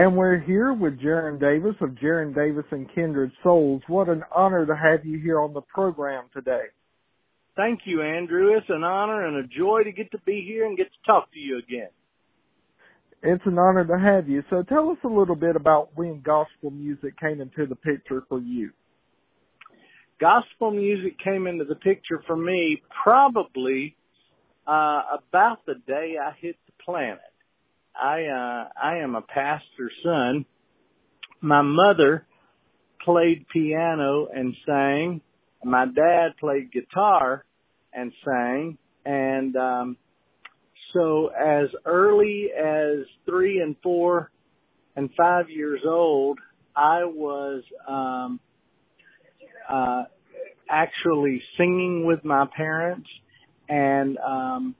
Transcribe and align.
And 0.00 0.16
we're 0.16 0.38
here 0.38 0.72
with 0.72 0.98
Geron 0.98 1.38
Davis 1.38 1.74
of 1.82 1.90
Geron 1.90 2.34
Davis 2.34 2.64
and 2.70 2.88
Kindred 2.94 3.32
Souls. 3.42 3.82
What 3.86 4.08
an 4.08 4.22
honor 4.34 4.64
to 4.64 4.74
have 4.74 5.04
you 5.04 5.18
here 5.18 5.38
on 5.38 5.52
the 5.52 5.60
program 5.60 6.24
today. 6.32 6.68
Thank 7.54 7.80
you, 7.84 8.00
Andrew. 8.00 8.56
It's 8.56 8.70
an 8.70 8.82
honor 8.82 9.26
and 9.26 9.44
a 9.44 9.46
joy 9.46 9.82
to 9.84 9.92
get 9.92 10.10
to 10.12 10.18
be 10.24 10.42
here 10.48 10.64
and 10.64 10.74
get 10.74 10.86
to 10.86 10.98
talk 11.04 11.30
to 11.34 11.38
you 11.38 11.58
again. 11.58 11.90
It's 13.22 13.42
an 13.44 13.58
honor 13.58 13.84
to 13.84 13.98
have 13.98 14.26
you. 14.26 14.42
So 14.48 14.62
tell 14.62 14.88
us 14.88 14.96
a 15.04 15.06
little 15.06 15.36
bit 15.36 15.54
about 15.54 15.90
when 15.96 16.22
gospel 16.22 16.70
music 16.70 17.20
came 17.20 17.42
into 17.42 17.66
the 17.66 17.76
picture 17.76 18.24
for 18.26 18.40
you. 18.40 18.70
Gospel 20.18 20.70
music 20.70 21.18
came 21.22 21.46
into 21.46 21.66
the 21.66 21.74
picture 21.74 22.22
for 22.26 22.38
me 22.38 22.80
probably 23.04 23.96
uh, 24.66 25.02
about 25.18 25.66
the 25.66 25.74
day 25.86 26.14
I 26.18 26.32
hit 26.40 26.56
the 26.64 26.82
planet. 26.82 27.20
I 27.94 28.24
uh, 28.24 28.68
I 28.82 28.98
am 28.98 29.14
a 29.14 29.22
pastor's 29.22 29.92
son. 30.02 30.44
My 31.40 31.62
mother 31.62 32.26
played 33.04 33.46
piano 33.52 34.28
and 34.32 34.54
sang. 34.66 35.20
My 35.64 35.86
dad 35.86 36.36
played 36.38 36.72
guitar 36.72 37.44
and 37.92 38.12
sang. 38.24 38.78
And 39.04 39.56
um, 39.56 39.96
so, 40.92 41.28
as 41.28 41.68
early 41.84 42.48
as 42.56 43.06
three 43.26 43.60
and 43.60 43.76
four 43.82 44.30
and 44.96 45.10
five 45.16 45.48
years 45.48 45.80
old, 45.86 46.38
I 46.76 47.04
was 47.04 47.62
um, 47.88 48.40
uh, 49.68 50.04
actually 50.68 51.42
singing 51.56 52.04
with 52.06 52.24
my 52.24 52.46
parents 52.56 53.08
and 53.68 54.18
um, 54.18 54.74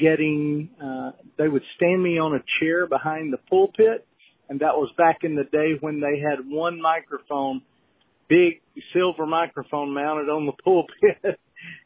getting 0.00 0.70
uh 0.82 1.10
they 1.38 1.48
would 1.48 1.62
stand 1.76 2.02
me 2.02 2.18
on 2.18 2.34
a 2.34 2.42
chair 2.60 2.86
behind 2.86 3.32
the 3.32 3.38
pulpit 3.48 4.06
and 4.48 4.60
that 4.60 4.76
was 4.76 4.90
back 4.96 5.18
in 5.22 5.36
the 5.36 5.44
day 5.44 5.74
when 5.80 6.00
they 6.00 6.18
had 6.18 6.48
one 6.48 6.80
microphone 6.80 7.62
big 8.30 8.60
silver 8.94 9.26
microphone 9.26 9.92
mounted 9.92 10.30
on 10.30 10.46
the 10.46 10.52
pulpit. 10.64 11.38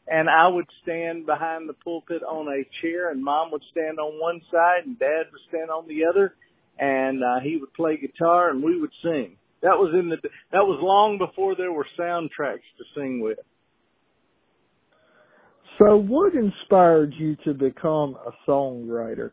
And 0.07 0.29
I 0.29 0.47
would 0.47 0.67
stand 0.83 1.25
behind 1.25 1.67
the 1.67 1.73
pulpit 1.73 2.23
on 2.23 2.47
a 2.47 2.63
chair 2.81 3.11
and 3.11 3.21
mom 3.21 3.51
would 3.51 3.63
stand 3.71 3.99
on 3.99 4.21
one 4.21 4.39
side 4.49 4.85
and 4.85 4.97
dad 4.97 5.25
would 5.31 5.41
stand 5.49 5.69
on 5.69 5.87
the 5.89 6.05
other 6.05 6.33
and 6.79 7.23
uh 7.23 7.39
he 7.43 7.57
would 7.57 7.73
play 7.73 7.97
guitar 7.97 8.49
and 8.51 8.63
we 8.63 8.79
would 8.79 8.93
sing. 9.03 9.35
That 9.61 9.77
was 9.77 9.93
in 9.93 10.09
the 10.09 10.17
that 10.51 10.65
was 10.65 10.79
long 10.81 11.17
before 11.17 11.55
there 11.55 11.73
were 11.73 11.87
soundtracks 11.99 12.69
to 12.77 12.83
sing 12.95 13.19
with 13.19 13.39
so 15.77 15.97
what 15.97 16.33
inspired 16.33 17.13
you 17.17 17.35
to 17.45 17.53
become 17.53 18.17
a 18.25 18.31
songwriter? 18.49 19.31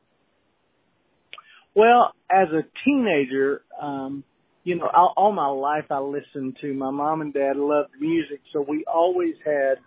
Well, 1.74 2.12
as 2.30 2.48
a 2.48 2.62
teenager, 2.84 3.62
um, 3.80 4.24
you 4.64 4.76
know, 4.76 4.88
all, 4.94 5.14
all 5.16 5.32
my 5.32 5.48
life 5.48 5.86
I 5.90 5.98
listened 6.00 6.56
to 6.60 6.72
my 6.74 6.90
mom 6.90 7.20
and 7.20 7.32
dad 7.32 7.56
loved 7.56 7.90
music, 7.98 8.40
so 8.52 8.64
we 8.66 8.84
always 8.92 9.34
had 9.44 9.78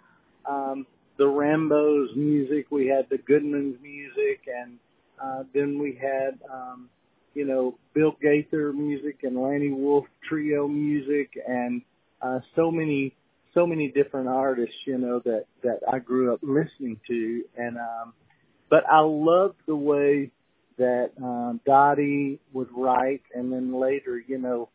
um 0.49 0.85
the 1.17 1.27
Rambo's 1.27 2.09
music, 2.15 2.67
we 2.71 2.87
had 2.87 3.07
the 3.09 3.17
Goodman's 3.17 3.77
music 3.81 4.41
and 4.47 4.79
uh 5.23 5.43
then 5.53 5.79
we 5.79 5.97
had 6.01 6.39
um 6.51 6.89
you 7.33 7.45
know, 7.45 7.77
Bill 7.93 8.15
Gaither 8.21 8.71
music 8.71 9.19
and 9.23 9.37
Lanny 9.37 9.71
Wolfe 9.71 10.07
trio 10.27 10.67
music 10.67 11.31
and 11.47 11.81
uh 12.21 12.39
so 12.55 12.71
many 12.71 13.13
so 13.55 13.65
many 13.65 13.87
different 13.87 14.27
artists, 14.27 14.75
you 14.85 14.99
know, 14.99 15.19
that 15.25 15.45
that 15.63 15.79
I 15.91 15.99
grew 15.99 16.33
up 16.33 16.41
listening 16.43 16.99
to, 17.07 17.43
and 17.57 17.77
um, 17.77 18.13
but 18.69 18.83
I 18.91 18.99
loved 19.01 19.55
the 19.65 19.75
way 19.75 20.31
that 20.77 21.11
um, 21.21 21.61
Dottie 21.65 22.39
would 22.53 22.67
write, 22.75 23.23
and 23.33 23.51
then 23.51 23.73
later, 23.73 24.21
you 24.27 24.37
know, 24.37 24.69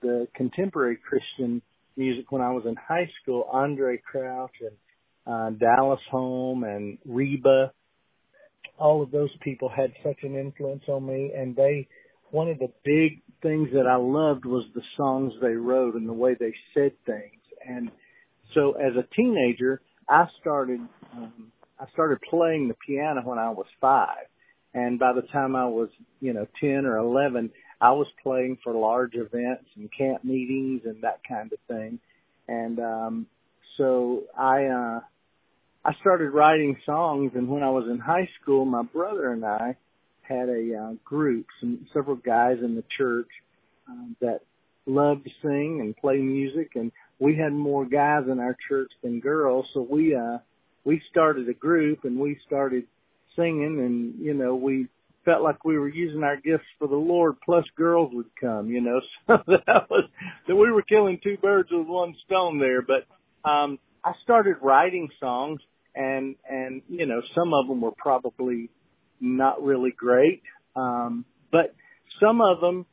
the 0.00 0.26
contemporary 0.34 0.96
Christian 0.96 1.62
music 1.96 2.32
when 2.32 2.42
I 2.42 2.50
was 2.50 2.64
in 2.66 2.74
high 2.74 3.10
school, 3.22 3.48
Andraé 3.54 4.02
Crouch 4.02 4.50
and 4.60 4.76
uh, 5.26 5.50
Dallas 5.58 6.00
Holm 6.10 6.64
and 6.64 6.98
Reba, 7.04 7.72
all 8.78 9.02
of 9.02 9.10
those 9.10 9.30
people 9.42 9.68
had 9.68 9.92
such 10.02 10.18
an 10.22 10.34
influence 10.36 10.82
on 10.88 11.06
me, 11.06 11.32
and 11.36 11.54
they 11.54 11.86
one 12.30 12.48
of 12.48 12.58
the 12.58 12.72
big 12.82 13.20
things 13.42 13.68
that 13.74 13.86
I 13.86 13.96
loved 13.96 14.46
was 14.46 14.64
the 14.74 14.82
songs 14.96 15.34
they 15.42 15.54
wrote 15.54 15.94
and 15.94 16.08
the 16.08 16.14
way 16.14 16.34
they 16.38 16.54
said 16.72 16.92
things. 17.04 17.42
And 17.68 17.90
so 18.54 18.72
as 18.72 18.94
a 18.96 19.06
teenager, 19.14 19.80
I 20.08 20.26
started 20.40 20.80
um, 21.14 21.52
I 21.78 21.86
started 21.92 22.18
playing 22.28 22.68
the 22.68 22.74
piano 22.86 23.22
when 23.24 23.38
I 23.38 23.50
was 23.50 23.66
five, 23.80 24.26
and 24.74 24.98
by 24.98 25.12
the 25.12 25.22
time 25.22 25.56
I 25.56 25.66
was 25.66 25.88
you 26.20 26.32
know 26.32 26.46
ten 26.60 26.86
or 26.86 26.98
eleven, 26.98 27.50
I 27.80 27.92
was 27.92 28.06
playing 28.22 28.58
for 28.62 28.74
large 28.74 29.14
events 29.14 29.66
and 29.76 29.90
camp 29.96 30.24
meetings 30.24 30.82
and 30.84 31.02
that 31.02 31.20
kind 31.28 31.52
of 31.52 31.58
thing, 31.68 31.98
and 32.48 32.78
um, 32.78 33.26
so 33.76 34.24
I 34.38 34.66
uh, 34.66 35.00
I 35.84 35.94
started 36.00 36.30
writing 36.30 36.76
songs. 36.86 37.32
And 37.34 37.48
when 37.48 37.62
I 37.62 37.70
was 37.70 37.84
in 37.90 37.98
high 37.98 38.28
school, 38.40 38.64
my 38.64 38.82
brother 38.82 39.32
and 39.32 39.44
I 39.44 39.76
had 40.22 40.48
a 40.48 40.76
uh, 40.76 40.92
group, 41.04 41.46
some 41.60 41.86
several 41.92 42.16
guys 42.16 42.58
in 42.62 42.74
the 42.74 42.84
church 42.96 43.28
um, 43.88 44.16
that 44.20 44.40
loved 44.86 45.24
to 45.24 45.30
sing 45.42 45.80
and 45.80 45.96
play 45.96 46.18
music, 46.18 46.72
and 46.74 46.92
we 47.18 47.36
had 47.36 47.52
more 47.52 47.84
guys 47.84 48.24
in 48.30 48.40
our 48.40 48.56
church 48.68 48.90
than 49.02 49.20
girls, 49.20 49.66
so 49.74 49.86
we 49.88 50.14
uh 50.14 50.38
we 50.84 51.00
started 51.10 51.48
a 51.48 51.54
group 51.54 52.04
and 52.04 52.18
we 52.18 52.38
started 52.46 52.84
singing 53.36 53.78
and 53.78 54.24
you 54.24 54.34
know 54.34 54.56
we 54.56 54.88
felt 55.24 55.42
like 55.42 55.64
we 55.64 55.78
were 55.78 55.88
using 55.88 56.24
our 56.24 56.36
gifts 56.36 56.66
for 56.78 56.88
the 56.88 56.96
Lord 56.96 57.36
plus 57.44 57.64
girls 57.76 58.10
would 58.12 58.30
come, 58.40 58.68
you 58.68 58.80
know. 58.80 59.00
So 59.28 59.36
that 59.46 59.88
was 59.88 60.08
that 60.48 60.56
we 60.56 60.70
were 60.70 60.82
killing 60.82 61.20
two 61.22 61.36
birds 61.36 61.68
with 61.70 61.86
one 61.86 62.14
stone 62.26 62.58
there, 62.58 62.82
but 62.82 63.06
um 63.48 63.78
I 64.04 64.12
started 64.24 64.56
writing 64.62 65.08
songs 65.20 65.60
and 65.94 66.34
and 66.48 66.82
you 66.88 67.06
know 67.06 67.22
some 67.34 67.54
of 67.54 67.68
them 67.68 67.80
were 67.80 67.92
probably 67.96 68.68
not 69.20 69.62
really 69.62 69.92
great. 69.96 70.42
Um 70.74 71.24
but 71.52 71.74
some 72.20 72.40
of 72.40 72.60
them 72.60 72.86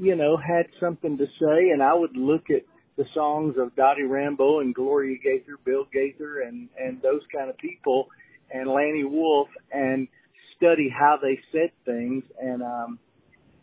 you 0.00 0.16
know 0.16 0.36
had 0.36 0.66
something 0.80 1.18
to 1.18 1.26
say 1.40 1.70
and 1.70 1.82
I 1.82 1.94
would 1.94 2.16
look 2.16 2.50
at 2.50 2.62
the 2.98 3.04
songs 3.14 3.54
of 3.58 3.74
Dottie 3.76 4.02
Rambo 4.02 4.58
and 4.58 4.74
Gloria 4.74 5.16
Gaither, 5.22 5.56
Bill 5.64 5.86
Gaither, 5.90 6.40
and 6.40 6.68
and 6.78 7.00
those 7.00 7.22
kind 7.32 7.48
of 7.48 7.56
people, 7.56 8.08
and 8.52 8.68
Lanny 8.68 9.04
Wolfe, 9.04 9.48
and 9.72 10.08
study 10.56 10.88
how 10.90 11.16
they 11.22 11.38
said 11.52 11.70
things, 11.86 12.24
and 12.42 12.60
um, 12.62 12.98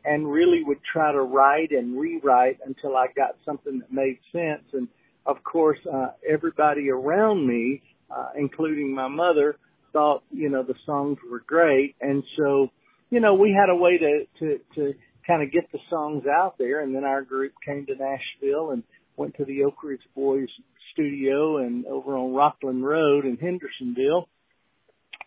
and 0.06 0.32
really 0.32 0.64
would 0.64 0.80
try 0.92 1.12
to 1.12 1.22
write 1.22 1.72
and 1.72 2.00
rewrite 2.00 2.60
until 2.66 2.96
I 2.96 3.08
got 3.14 3.36
something 3.46 3.80
that 3.80 3.92
made 3.92 4.20
sense. 4.32 4.64
And 4.72 4.88
of 5.26 5.44
course, 5.44 5.80
uh, 5.94 6.12
everybody 6.28 6.90
around 6.90 7.46
me, 7.46 7.82
uh, 8.10 8.30
including 8.38 8.96
my 8.96 9.10
mother, 9.10 9.58
thought 9.92 10.24
you 10.32 10.50
know 10.50 10.64
the 10.64 10.76
songs 10.86 11.18
were 11.30 11.44
great, 11.46 11.96
and 12.00 12.24
so 12.38 12.70
you 13.10 13.20
know 13.20 13.34
we 13.34 13.52
had 13.52 13.70
a 13.70 13.76
way 13.76 13.98
to 13.98 14.26
to 14.40 14.60
to 14.76 14.94
kind 15.28 15.44
of 15.44 15.52
get 15.52 15.72
the 15.72 15.80
songs 15.90 16.24
out 16.28 16.58
there, 16.58 16.82
and 16.82 16.96
then 16.96 17.04
our 17.04 17.22
group 17.22 17.54
came 17.66 17.86
to 17.88 17.96
Nashville 17.96 18.72
and 18.72 18.84
went 19.18 19.36
to 19.36 19.46
the 19.46 19.64
Oak 19.64 19.84
Ridge 19.84 20.02
Boys 20.16 20.50
studio 20.94 21.58
and 21.58 21.86
over 21.86 22.16
on 22.16 22.34
Rockland 22.34 22.86
Road 22.86 23.26
in 23.26 23.38
Hendersonville 23.38 24.28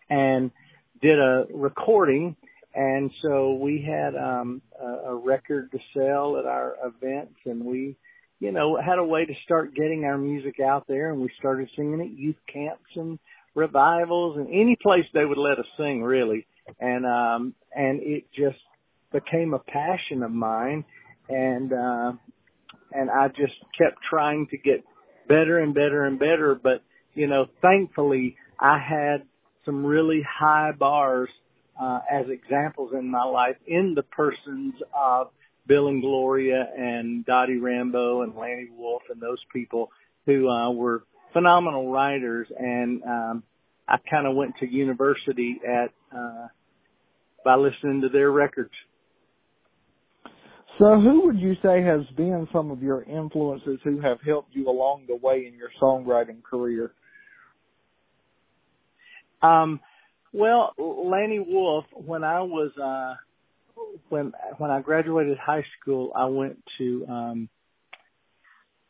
and 0.09 0.51
did 1.01 1.19
a 1.19 1.45
recording. 1.53 2.35
And 2.73 3.11
so 3.21 3.53
we 3.53 3.85
had 3.87 4.15
um 4.15 4.61
a, 4.79 5.11
a 5.11 5.15
record 5.15 5.71
to 5.71 5.79
sell 5.93 6.37
at 6.37 6.45
our 6.45 6.75
events. 6.83 7.35
And 7.45 7.65
we 7.65 7.95
you 8.39 8.51
know 8.51 8.79
had 8.83 8.99
a 8.99 9.03
way 9.03 9.25
to 9.25 9.33
start 9.43 9.75
getting 9.75 10.05
our 10.05 10.17
music 10.17 10.59
out 10.59 10.87
there. 10.87 11.11
And 11.11 11.21
we 11.21 11.29
started 11.39 11.69
singing 11.75 12.01
at 12.01 12.17
youth 12.17 12.37
camps 12.51 12.89
and 12.95 13.19
revivals 13.55 14.37
and 14.37 14.47
any 14.47 14.77
place 14.81 15.05
they 15.13 15.25
would 15.25 15.37
let 15.37 15.59
us 15.59 15.65
sing 15.77 16.03
really. 16.03 16.45
And 16.79 17.05
um 17.05 17.53
and 17.75 18.01
it 18.01 18.25
just 18.35 18.59
became 19.11 19.53
a 19.53 19.59
passion 19.59 20.23
of 20.23 20.31
mine 20.31 20.85
and 21.29 21.73
uh 21.73 22.11
and 22.91 23.09
I 23.09 23.27
just 23.27 23.53
kept 23.77 23.97
trying 24.09 24.47
to 24.47 24.57
get 24.57 24.83
better 25.27 25.59
and 25.59 25.73
better 25.73 26.05
and 26.05 26.17
better. 26.19 26.59
But, 26.61 26.81
you 27.13 27.27
know, 27.27 27.45
thankfully 27.61 28.35
I 28.59 28.79
had 28.79 29.23
some 29.65 29.85
really 29.85 30.21
high 30.27 30.71
bars, 30.77 31.29
uh, 31.79 31.99
as 32.11 32.25
examples 32.29 32.91
in 32.93 33.09
my 33.09 33.23
life 33.23 33.55
in 33.67 33.93
the 33.95 34.03
persons 34.03 34.73
of 34.93 35.27
Bill 35.67 35.87
and 35.87 36.01
Gloria 36.01 36.67
and 36.75 37.25
Dottie 37.25 37.57
Rambo 37.57 38.23
and 38.23 38.35
Lanny 38.35 38.69
Wolfe 38.75 39.03
and 39.09 39.21
those 39.21 39.37
people 39.53 39.91
who, 40.25 40.49
uh, 40.49 40.71
were 40.71 41.03
phenomenal 41.31 41.91
writers. 41.91 42.47
And, 42.57 43.03
um, 43.03 43.43
I 43.87 43.97
kind 44.09 44.27
of 44.27 44.35
went 44.35 44.55
to 44.59 44.67
university 44.67 45.59
at, 45.65 45.91
uh, 46.15 46.47
by 47.45 47.55
listening 47.55 48.01
to 48.01 48.09
their 48.09 48.31
records. 48.31 48.73
So, 50.79 50.97
who 50.97 51.25
would 51.25 51.37
you 51.37 51.55
say 51.61 51.83
has 51.83 52.05
been 52.15 52.47
some 52.53 52.71
of 52.71 52.81
your 52.81 53.03
influences 53.03 53.79
who 53.83 53.99
have 53.99 54.19
helped 54.25 54.55
you 54.55 54.69
along 54.69 55.03
the 55.07 55.15
way 55.15 55.45
in 55.45 55.55
your 55.55 55.69
songwriting 55.81 56.41
career? 56.41 56.93
Um, 59.41 59.81
well, 60.31 60.73
Lanny 60.77 61.39
Wolfe, 61.45 61.85
when 61.93 62.23
I 62.23 62.41
was 62.41 62.71
uh, 62.81 63.15
when 64.07 64.31
when 64.57 64.71
I 64.71 64.81
graduated 64.81 65.37
high 65.37 65.65
school, 65.81 66.13
I 66.15 66.25
went 66.27 66.63
to 66.77 67.05
um 67.09 67.49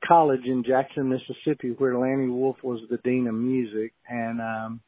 college 0.08 0.46
in 0.46 0.64
Jackson, 0.64 1.10
Mississippi, 1.10 1.74
where 1.76 1.98
Lanny 1.98 2.28
Wolfe 2.28 2.64
was 2.64 2.82
the 2.92 2.98
dean 2.98 3.28
of 3.28 3.34
music, 3.34 3.94
and 4.08 4.40
um 4.42 4.82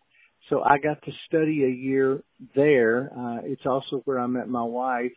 so 0.49 0.61
I 0.61 0.77
got 0.77 1.01
to 1.03 1.11
study 1.27 1.63
a 1.63 1.69
year 1.69 2.21
there. 2.55 3.11
Uh, 3.17 3.37
it's 3.43 3.65
also 3.65 4.01
where 4.05 4.19
I 4.19 4.27
met 4.27 4.49
my 4.49 4.63
wife, 4.63 5.13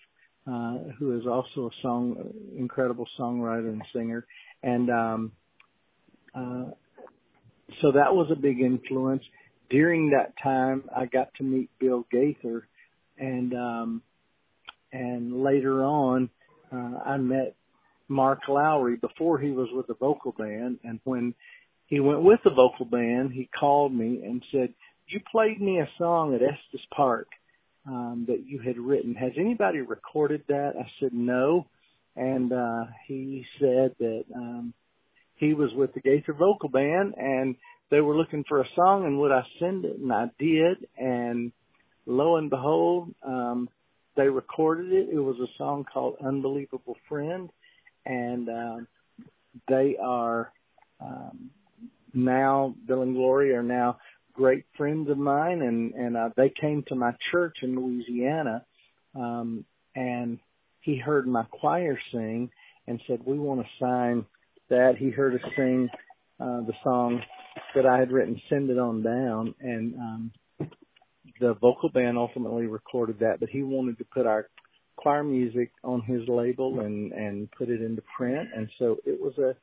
uh, 0.46 0.78
who 0.98 1.18
is 1.18 1.26
also 1.26 1.68
a 1.68 1.82
song, 1.82 2.16
incredible 2.56 3.06
songwriter 3.18 3.68
and 3.68 3.82
singer, 3.94 4.26
and 4.62 4.90
um, 4.90 5.32
uh, 6.34 6.64
so 7.80 7.92
that 7.92 8.14
was 8.14 8.28
a 8.30 8.36
big 8.36 8.60
influence. 8.60 9.22
During 9.70 10.10
that 10.10 10.34
time, 10.42 10.84
I 10.94 11.06
got 11.06 11.32
to 11.38 11.44
meet 11.44 11.70
Bill 11.80 12.06
Gaither, 12.12 12.66
and 13.18 13.54
um, 13.54 14.02
and 14.92 15.42
later 15.42 15.82
on, 15.82 16.28
uh, 16.72 16.98
I 17.04 17.16
met 17.16 17.56
Mark 18.08 18.40
Lowry 18.48 18.96
before 18.96 19.38
he 19.38 19.50
was 19.50 19.68
with 19.72 19.86
the 19.86 19.94
vocal 19.94 20.32
band, 20.32 20.78
and 20.84 21.00
when 21.04 21.34
he 21.86 22.00
went 22.00 22.22
with 22.22 22.40
the 22.44 22.50
vocal 22.50 22.84
band, 22.84 23.32
he 23.32 23.48
called 23.58 23.94
me 23.94 24.22
and 24.24 24.42
said, 24.52 24.74
"You 25.08 25.20
played 25.32 25.60
me 25.60 25.80
a 25.80 25.88
song 25.98 26.34
at 26.34 26.42
Estes 26.42 26.86
Park 26.94 27.28
um, 27.86 28.24
that 28.28 28.46
you 28.46 28.60
had 28.60 28.78
written. 28.78 29.14
Has 29.14 29.32
anybody 29.38 29.80
recorded 29.80 30.42
that?" 30.48 30.74
I 30.78 30.86
said, 31.00 31.12
"No," 31.12 31.66
and 32.16 32.52
uh, 32.52 32.84
he 33.06 33.44
said 33.58 33.94
that 33.98 34.24
um, 34.34 34.74
he 35.36 35.54
was 35.54 35.70
with 35.74 35.92
the 35.94 36.00
Gaither 36.00 36.32
Vocal 36.32 36.68
Band 36.68 37.14
and 37.16 37.56
they 37.90 38.00
were 38.00 38.16
looking 38.16 38.44
for 38.48 38.60
a 38.60 38.68
song 38.74 39.04
and 39.04 39.18
would 39.18 39.32
I 39.32 39.42
send 39.58 39.84
it? 39.84 39.98
And 39.98 40.12
I 40.12 40.26
did. 40.38 40.86
And 40.96 41.52
lo 42.06 42.36
and 42.36 42.50
behold, 42.50 43.14
um, 43.22 43.68
they 44.16 44.28
recorded 44.28 44.92
it. 44.92 45.08
It 45.12 45.18
was 45.18 45.36
a 45.40 45.52
song 45.58 45.84
called 45.92 46.16
Unbelievable 46.24 46.96
Friend. 47.08 47.50
And, 48.06 48.48
uh, 48.48 48.76
they 49.68 49.96
are, 50.02 50.52
um, 51.00 51.50
now, 52.12 52.74
Bill 52.86 53.02
and 53.02 53.14
Gloria 53.14 53.58
are 53.58 53.62
now 53.62 53.98
great 54.34 54.64
friends 54.76 55.08
of 55.10 55.18
mine 55.18 55.62
and, 55.62 55.94
and, 55.94 56.16
uh, 56.16 56.30
they 56.36 56.52
came 56.60 56.84
to 56.88 56.94
my 56.94 57.12
church 57.30 57.58
in 57.62 57.76
Louisiana. 57.76 58.64
Um, 59.14 59.64
and 59.94 60.38
he 60.80 60.98
heard 60.98 61.26
my 61.26 61.44
choir 61.44 61.98
sing 62.12 62.50
and 62.86 63.00
said, 63.06 63.20
we 63.24 63.38
want 63.38 63.60
to 63.60 63.84
sign 63.84 64.26
that. 64.68 64.96
He 64.98 65.10
heard 65.10 65.34
us 65.34 65.50
sing, 65.56 65.88
uh, 66.40 66.62
the 66.62 66.74
song 66.82 67.20
that 67.74 67.86
I 67.86 67.98
had 67.98 68.10
written, 68.10 68.40
Send 68.48 68.70
It 68.70 68.78
On 68.78 69.02
Down, 69.02 69.54
and 69.60 69.94
um, 69.94 70.32
the 71.40 71.54
vocal 71.54 71.88
band 71.90 72.18
ultimately 72.18 72.66
recorded 72.66 73.20
that, 73.20 73.40
but 73.40 73.48
he 73.48 73.62
wanted 73.62 73.98
to 73.98 74.04
put 74.04 74.26
our 74.26 74.48
choir 74.96 75.22
music 75.22 75.70
on 75.82 76.00
his 76.02 76.26
label 76.28 76.80
and 76.80 77.12
and 77.12 77.50
put 77.52 77.68
it 77.68 77.82
into 77.82 78.02
print, 78.16 78.48
and 78.54 78.68
so 78.78 78.96
it 79.04 79.20
was 79.20 79.36
a 79.38 79.54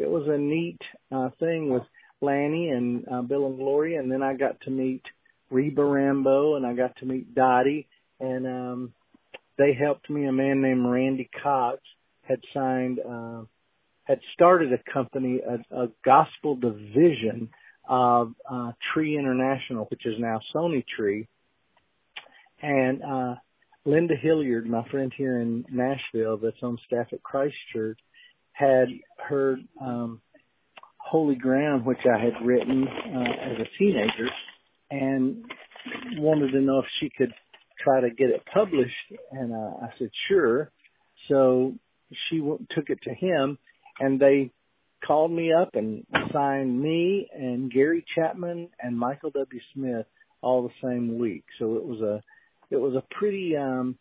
it 0.00 0.08
was 0.08 0.26
a 0.28 0.38
neat 0.38 0.80
uh, 1.10 1.30
thing 1.38 1.70
with 1.70 1.82
Lanny 2.22 2.70
and 2.70 3.06
uh, 3.08 3.22
Bill 3.22 3.46
and 3.46 3.58
Gloria, 3.58 4.00
and 4.00 4.10
then 4.10 4.22
I 4.22 4.34
got 4.34 4.60
to 4.62 4.70
meet 4.70 5.02
Reba 5.50 5.84
Rambo 5.84 6.56
and 6.56 6.64
I 6.64 6.72
got 6.72 6.96
to 6.98 7.04
meet 7.04 7.34
Dottie, 7.34 7.88
and 8.20 8.46
um, 8.46 8.92
they 9.58 9.74
helped 9.74 10.08
me. 10.08 10.26
A 10.26 10.32
man 10.32 10.62
named 10.62 10.86
Randy 10.86 11.28
Cox 11.42 11.80
had 12.22 12.40
signed. 12.54 13.00
Uh, 13.00 13.42
had 14.04 14.20
started 14.34 14.72
a 14.72 14.92
company, 14.92 15.40
a, 15.40 15.84
a 15.84 15.88
gospel 16.04 16.56
division 16.56 17.48
of 17.88 18.32
uh, 18.50 18.72
Tree 18.92 19.16
International, 19.16 19.84
which 19.86 20.06
is 20.06 20.14
now 20.18 20.40
Sony 20.54 20.84
Tree. 20.96 21.28
And 22.60 23.02
uh, 23.02 23.34
Linda 23.84 24.14
Hilliard, 24.20 24.68
my 24.68 24.86
friend 24.88 25.12
here 25.16 25.40
in 25.40 25.64
Nashville, 25.70 26.36
that's 26.36 26.62
on 26.62 26.78
staff 26.86 27.06
at 27.12 27.22
Christ 27.22 27.54
Church, 27.72 27.98
had 28.52 28.88
heard 29.16 29.60
um, 29.80 30.20
Holy 31.12 31.34
Ground, 31.34 31.84
which 31.84 31.98
I 32.06 32.18
had 32.18 32.32
written 32.42 32.88
uh, 32.88 33.50
as 33.52 33.58
a 33.58 33.78
teenager, 33.78 34.30
and 34.90 35.44
wanted 36.16 36.52
to 36.52 36.60
know 36.62 36.78
if 36.78 36.86
she 37.00 37.10
could 37.14 37.34
try 37.84 38.00
to 38.00 38.08
get 38.08 38.30
it 38.30 38.42
published. 38.52 38.94
And 39.30 39.52
uh, 39.52 39.84
I 39.84 39.88
said, 39.98 40.08
sure. 40.30 40.72
So 41.28 41.74
she 42.30 42.38
w- 42.38 42.64
took 42.74 42.88
it 42.88 42.98
to 43.02 43.12
him 43.12 43.58
and 44.00 44.18
they 44.18 44.52
called 45.06 45.30
me 45.30 45.52
up 45.52 45.74
and 45.74 46.06
signed 46.32 46.80
me 46.80 47.28
and 47.30 47.70
Gary 47.70 48.06
Chapman 48.14 48.70
and 48.80 48.98
Michael 48.98 49.32
W. 49.32 49.60
Smith 49.74 50.06
all 50.40 50.62
the 50.62 50.88
same 50.88 51.18
week. 51.18 51.44
So 51.58 51.76
it 51.76 51.84
was 51.84 52.00
a 52.00 52.22
it 52.70 52.80
was 52.80 52.94
a 52.94 53.04
pretty 53.14 53.54
um 53.54 53.98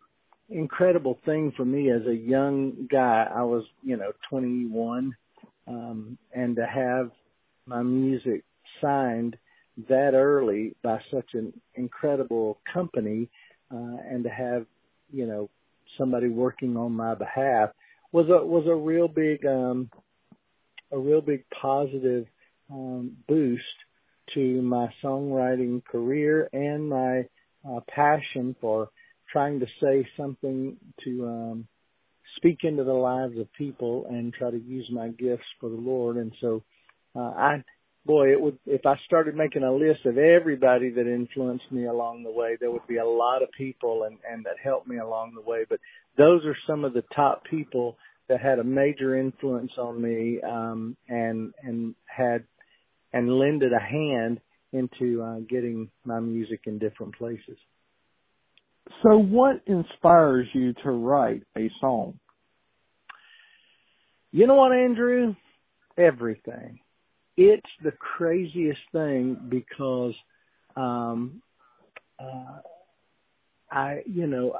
incredible 0.48 1.20
thing 1.26 1.52
for 1.58 1.66
me 1.66 1.92
as 1.92 2.08
a 2.08 2.16
young 2.16 2.88
guy. 2.90 3.28
I 3.30 3.44
was, 3.44 3.66
you 3.84 3.98
know, 3.98 4.14
21 4.30 5.14
um 5.68 6.18
and 6.34 6.56
to 6.56 6.66
have 6.66 7.12
my 7.66 7.82
music 7.82 8.44
signed 8.82 9.38
that 9.90 10.14
early 10.14 10.76
by 10.84 11.00
such 11.14 11.30
an 11.34 11.54
incredible 11.76 12.60
company 12.72 13.30
uh 13.72 13.98
and 14.10 14.24
to 14.24 14.30
have, 14.30 14.66
you 15.12 15.26
know, 15.26 15.50
somebody 15.98 16.28
working 16.28 16.78
on 16.78 16.92
my 16.92 17.16
behalf 17.16 17.70
was 18.12 18.28
a 18.30 18.46
was 18.46 18.66
a 18.68 18.76
real 18.76 19.08
big 19.08 19.46
um 19.46 19.90
a 20.92 20.98
real 20.98 21.22
big 21.22 21.44
positive 21.62 22.26
um 22.72 23.16
boost 23.28 23.64
to 24.34 24.62
my 24.62 24.88
songwriting 25.04 25.84
career 25.86 26.50
and 26.54 26.90
my 26.90 27.26
uh, 27.70 27.80
passion 27.90 28.56
for 28.62 28.90
trying 29.32 29.60
to 29.60 29.66
say 29.82 30.08
something 30.18 30.78
to 31.04 31.26
um 31.26 31.68
speak 32.38 32.60
into 32.64 32.84
the 32.84 32.94
lives 32.94 33.38
of 33.38 33.52
people 33.54 34.06
and 34.10 34.34
try 34.34 34.52
to 34.52 34.60
use 34.60 34.90
my 34.92 35.10
gifts 35.10 35.46
for 35.60 35.70
the 35.70 35.76
Lord 35.76 36.18
and 36.18 36.32
so 36.42 36.64
uh, 37.16 37.20
I 37.20 37.64
boy 38.06 38.32
it 38.32 38.42
would 38.42 38.58
if 38.66 38.86
I 38.86 38.96
started 39.06 39.36
making 39.36 39.64
a 39.64 39.74
list 39.74 40.06
of 40.06 40.18
everybody 40.18 40.90
that 40.92 41.08
influenced 41.08 41.72
me 41.72 41.86
along 41.86 42.24
the 42.24 42.32
way 42.32 42.58
there 42.60 42.72
would 42.72 42.88
be 42.88 42.98
a 42.98 43.06
lot 43.06 43.44
of 43.44 43.50
people 43.58 44.04
and 44.04 44.18
and 44.30 44.46
that 44.46 44.56
helped 44.64 44.88
me 44.88 44.98
along 44.98 45.34
the 45.36 45.50
way 45.50 45.66
but 45.70 45.80
those 46.18 46.46
are 46.46 46.58
some 46.68 46.84
of 46.84 46.94
the 46.94 47.04
top 47.16 47.44
people 47.50 47.98
that 48.28 48.42
had 48.42 48.60
a 48.60 48.64
major 48.64 49.18
influence 49.18 49.72
on 49.78 50.02
me 50.02 50.40
um 50.42 50.96
and 51.10 51.54
and 51.64 51.96
had 52.06 52.44
and 53.14 53.32
lended 53.32 53.72
a 53.74 53.80
hand 53.80 54.40
into 54.74 55.22
uh 55.22 55.40
getting 55.50 55.90
my 56.06 56.20
music 56.20 56.62
in 56.66 56.80
different 56.80 57.16
places. 57.18 57.58
So 59.04 59.18
what 59.18 59.62
inspires 59.68 60.48
you 60.54 60.74
to 60.84 60.92
write 60.92 61.44
a 61.58 61.70
song? 61.80 62.20
You 64.32 64.48
know 64.48 64.56
what, 64.56 64.72
Andrew? 64.72 65.36
Everything. 65.98 66.80
It's 67.38 67.70
the 67.84 67.92
craziest 67.92 68.80
thing 68.92 69.38
because 69.50 70.14
um 70.76 71.42
uh 72.20 72.60
I 73.72 74.04
you 74.06 74.28
know 74.28 74.56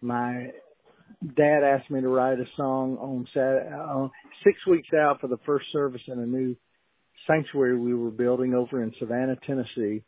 my 0.00 0.50
dad 1.36 1.62
asked 1.64 1.90
me 1.90 2.00
to 2.00 2.08
write 2.08 2.38
a 2.38 2.44
song 2.56 2.96
on 2.98 3.26
Saturday, 3.32 3.70
uh, 3.74 4.08
six 4.44 4.58
weeks 4.66 4.88
out 4.94 5.20
for 5.20 5.28
the 5.28 5.38
first 5.46 5.66
service 5.72 6.02
in 6.08 6.18
a 6.18 6.26
new 6.26 6.56
sanctuary 7.26 7.78
we 7.78 7.94
were 7.94 8.10
building 8.10 8.54
over 8.54 8.82
in 8.82 8.92
Savannah, 8.98 9.36
Tennessee. 9.46 10.02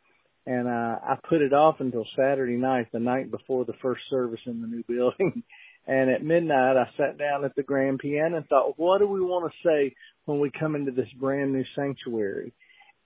And 0.45 0.67
uh, 0.67 0.99
I 1.03 1.15
put 1.27 1.41
it 1.41 1.53
off 1.53 1.75
until 1.79 2.05
Saturday 2.17 2.55
night, 2.55 2.87
the 2.91 2.99
night 2.99 3.29
before 3.29 3.65
the 3.65 3.73
first 3.81 4.01
service 4.09 4.39
in 4.45 4.61
the 4.61 4.67
new 4.67 4.83
building. 4.87 5.43
And 5.89 6.11
at 6.11 6.23
midnight, 6.23 6.77
I 6.77 6.87
sat 6.97 7.17
down 7.17 7.43
at 7.43 7.55
the 7.55 7.63
grand 7.63 7.97
piano 7.97 8.37
and 8.37 8.47
thought, 8.47 8.77
what 8.77 8.99
do 8.99 9.07
we 9.07 9.21
want 9.21 9.51
to 9.51 9.67
say 9.67 9.95
when 10.25 10.39
we 10.39 10.51
come 10.51 10.75
into 10.75 10.91
this 10.91 11.09
brand 11.19 11.51
new 11.51 11.63
sanctuary? 11.75 12.53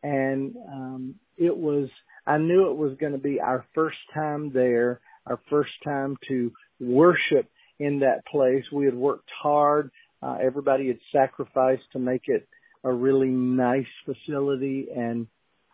And 0.03 0.53
um, 0.69 1.15
it 1.37 1.55
was, 1.55 1.87
I 2.27 2.39
knew 2.39 2.69
it 2.69 2.75
was 2.75 2.97
going 2.99 3.13
to 3.13 3.17
be 3.17 3.39
our 3.39 3.65
first 3.73 3.95
time 4.13 4.51
there, 4.53 4.99
our 5.25 5.39
first 5.49 5.71
time 5.85 6.17
to 6.27 6.51
worship 6.81 7.49
in 7.79 7.99
that 7.99 8.25
place. 8.29 8.65
We 8.69 8.83
had 8.83 8.95
worked 8.95 9.29
hard. 9.41 9.89
Uh, 10.21 10.39
everybody 10.43 10.87
had 10.87 10.99
sacrificed 11.13 11.83
to 11.93 11.99
make 11.99 12.23
it 12.27 12.45
a 12.83 12.91
really 12.91 13.29
nice 13.29 13.85
facility 14.05 14.87
and 14.93 15.27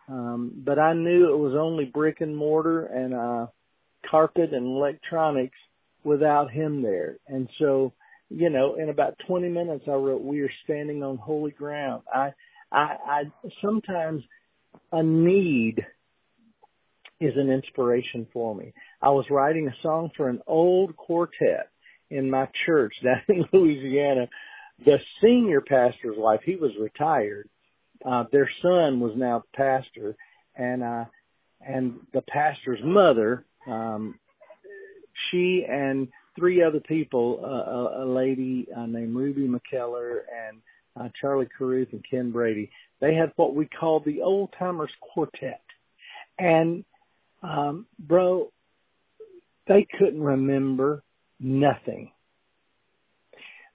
um 0.08 0.52
but 0.64 0.78
I 0.78 0.92
knew 0.92 1.32
it 1.32 1.36
was 1.36 1.54
only 1.58 1.84
brick 1.84 2.20
and 2.20 2.36
mortar 2.36 2.86
and 2.86 3.14
uh 3.14 3.46
carpet 4.08 4.52
and 4.52 4.64
electronics 4.64 5.58
without 6.04 6.50
him 6.50 6.82
there. 6.82 7.16
And 7.26 7.48
so, 7.58 7.92
you 8.28 8.50
know, 8.50 8.76
in 8.76 8.88
about 8.88 9.14
20 9.26 9.48
minutes 9.48 9.84
I 9.86 9.92
wrote 9.92 10.22
we 10.22 10.40
are 10.42 10.50
standing 10.64 11.02
on 11.02 11.16
holy 11.16 11.50
ground. 11.50 12.02
I 12.12 12.32
I 12.72 12.96
I 13.06 13.22
sometimes 13.62 14.22
a 14.92 15.02
need 15.02 15.84
is 17.20 17.34
an 17.36 17.50
inspiration 17.50 18.26
for 18.32 18.54
me. 18.54 18.72
I 19.02 19.10
was 19.10 19.26
writing 19.30 19.68
a 19.68 19.82
song 19.82 20.10
for 20.16 20.28
an 20.28 20.40
old 20.46 20.96
quartet 20.96 21.68
in 22.10 22.30
my 22.30 22.48
church 22.66 22.94
down 23.04 23.22
in 23.28 23.44
Louisiana, 23.52 24.28
the 24.84 24.96
senior 25.22 25.60
pastor's 25.60 26.16
wife, 26.16 26.40
he 26.44 26.56
was 26.56 26.72
retired. 26.80 27.48
Uh, 28.04 28.24
their 28.32 28.50
son 28.62 28.98
was 29.00 29.12
now 29.16 29.44
pastor 29.54 30.16
and, 30.56 30.82
uh, 30.82 31.04
and 31.60 32.00
the 32.14 32.22
pastor's 32.22 32.80
mother, 32.82 33.44
um, 33.66 34.18
she 35.30 35.64
and 35.68 36.08
three 36.36 36.62
other 36.62 36.80
people, 36.80 37.40
uh, 37.42 37.48
a, 37.48 38.04
a 38.04 38.06
lady 38.06 38.66
uh, 38.76 38.86
named 38.86 39.14
Ruby 39.14 39.48
McKellar 39.48 40.20
and 40.48 40.60
uh, 40.98 41.08
Charlie 41.20 41.48
Caruth 41.56 41.88
and 41.92 42.04
Ken 42.08 42.30
Brady. 42.30 42.70
They 43.00 43.14
had 43.14 43.32
what 43.36 43.54
we 43.54 43.66
call 43.66 44.00
the 44.00 44.22
Old 44.22 44.50
Timers 44.58 44.90
Quartet. 45.00 45.62
And, 46.38 46.84
um, 47.42 47.86
bro, 47.98 48.52
they 49.66 49.86
couldn't 49.98 50.22
remember 50.22 51.02
nothing. 51.38 52.12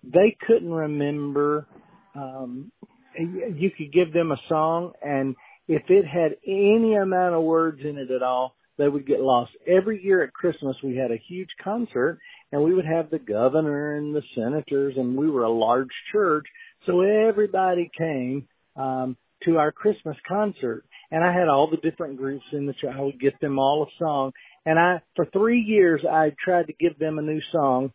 They 0.03 0.37
couldn't 0.45 0.71
remember, 0.71 1.67
um, 2.15 2.71
you 3.17 3.71
could 3.75 3.93
give 3.93 4.13
them 4.13 4.31
a 4.31 4.37
song 4.49 4.93
and 5.01 5.35
if 5.67 5.83
it 5.89 6.05
had 6.05 6.35
any 6.45 6.95
amount 6.95 7.35
of 7.35 7.43
words 7.43 7.81
in 7.83 7.97
it 7.97 8.11
at 8.11 8.21
all, 8.21 8.54
they 8.77 8.87
would 8.87 9.07
get 9.07 9.19
lost. 9.19 9.51
Every 9.67 10.03
year 10.03 10.23
at 10.23 10.33
Christmas, 10.33 10.75
we 10.83 10.95
had 10.95 11.11
a 11.11 11.21
huge 11.27 11.49
concert 11.63 12.19
and 12.51 12.63
we 12.63 12.73
would 12.73 12.85
have 12.85 13.09
the 13.09 13.19
governor 13.19 13.95
and 13.95 14.15
the 14.15 14.21
senators 14.35 14.95
and 14.97 15.15
we 15.15 15.29
were 15.29 15.43
a 15.43 15.51
large 15.51 15.89
church. 16.11 16.45
So 16.85 17.01
everybody 17.01 17.89
came, 17.97 18.47
um, 18.75 19.17
to 19.43 19.57
our 19.57 19.71
Christmas 19.71 20.17
concert 20.27 20.85
and 21.11 21.23
I 21.23 21.33
had 21.33 21.47
all 21.47 21.69
the 21.69 21.89
different 21.89 22.17
groups 22.17 22.45
in 22.51 22.65
the 22.65 22.73
church. 22.73 22.93
I 22.97 23.01
would 23.01 23.19
get 23.19 23.39
them 23.39 23.59
all 23.59 23.83
a 23.83 24.03
song 24.03 24.31
and 24.65 24.79
I, 24.79 25.01
for 25.15 25.25
three 25.25 25.61
years, 25.61 26.01
I 26.09 26.31
tried 26.43 26.67
to 26.67 26.73
give 26.73 26.97
them 26.97 27.19
a 27.19 27.21
new 27.21 27.39
song 27.51 27.91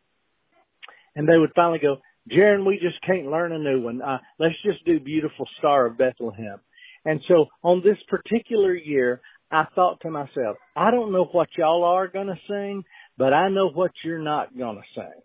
and 1.14 1.28
they 1.28 1.36
would 1.36 1.52
finally 1.54 1.80
go, 1.80 1.96
Geron, 2.30 2.66
we 2.66 2.78
just 2.78 3.02
can't 3.04 3.26
learn 3.26 3.52
a 3.52 3.58
new 3.58 3.82
one. 3.82 4.00
Uh, 4.00 4.18
let's 4.38 4.54
just 4.64 4.84
do 4.84 5.00
Beautiful 5.00 5.48
Star 5.58 5.86
of 5.86 5.98
Bethlehem. 5.98 6.60
And 7.04 7.20
so 7.28 7.46
on 7.62 7.82
this 7.82 7.96
particular 8.08 8.74
year, 8.74 9.20
I 9.50 9.64
thought 9.74 10.00
to 10.02 10.10
myself, 10.10 10.56
I 10.76 10.90
don't 10.90 11.12
know 11.12 11.24
what 11.24 11.48
y'all 11.58 11.84
are 11.84 12.08
going 12.08 12.28
to 12.28 12.38
sing, 12.48 12.84
but 13.18 13.32
I 13.32 13.48
know 13.48 13.70
what 13.70 13.90
you're 14.04 14.22
not 14.22 14.56
going 14.56 14.76
to 14.76 14.82
sing. 14.94 15.22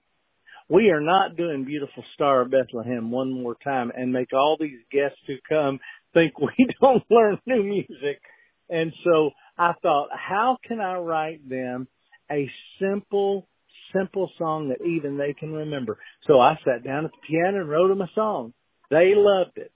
We 0.68 0.90
are 0.90 1.02
not 1.02 1.38
doing 1.38 1.64
Beautiful 1.64 2.04
Star 2.16 2.42
of 2.42 2.52
Bethlehem 2.52 3.12
one 3.12 3.32
more 3.32 3.56
time 3.64 3.92
and 3.96 4.12
make 4.12 4.34
all 4.34 4.58
these 4.60 4.80
guests 4.92 5.20
who 5.28 5.36
come 5.48 5.80
think 6.14 6.40
we 6.40 6.68
don't 6.82 7.04
learn 7.10 7.38
new 7.46 7.64
music. 7.64 8.20
And 8.68 8.92
so 9.04 9.30
I 9.58 9.74
thought, 9.84 10.10
how 10.12 10.58
can 10.68 10.80
I 10.80 10.98
write 10.98 11.48
them 11.48 11.88
a 12.32 12.50
simple, 12.82 13.48
simple 13.94 14.32
song 14.40 14.70
that 14.70 14.84
even 14.84 15.18
they 15.18 15.34
can 15.34 15.54
remember? 15.54 16.00
So 16.26 16.40
I 16.40 16.56
sat 16.66 16.84
down 16.84 17.06
at 17.06 17.12
the 17.12 17.28
piano 17.28 17.62
and 17.62 17.70
wrote 17.70 17.90
them 17.90 18.02
a 18.02 18.10
song. 18.16 18.54
They 18.90 19.14
loved 19.16 19.58
it. 19.58 19.72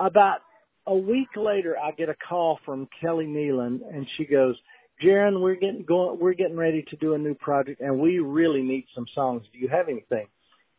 About 0.00 0.38
a 0.86 0.96
week 0.96 1.28
later, 1.36 1.76
I 1.76 1.90
get 1.92 2.08
a 2.08 2.14
call 2.14 2.58
from 2.64 2.88
Kelly 3.00 3.26
Nelon, 3.26 3.80
and 3.92 4.06
she 4.16 4.24
goes, 4.24 4.56
"Geron, 5.02 5.40
we're 5.40 5.54
getting 5.54 5.84
going. 5.84 6.18
We're 6.18 6.34
getting 6.34 6.56
ready 6.56 6.82
to 6.90 6.96
do 6.96 7.14
a 7.14 7.18
new 7.18 7.34
project, 7.34 7.80
and 7.80 7.98
we 7.98 8.18
really 8.20 8.62
need 8.62 8.86
some 8.94 9.06
songs. 9.14 9.44
Do 9.52 9.58
you 9.58 9.68
have 9.68 9.88
anything?" 9.88 10.26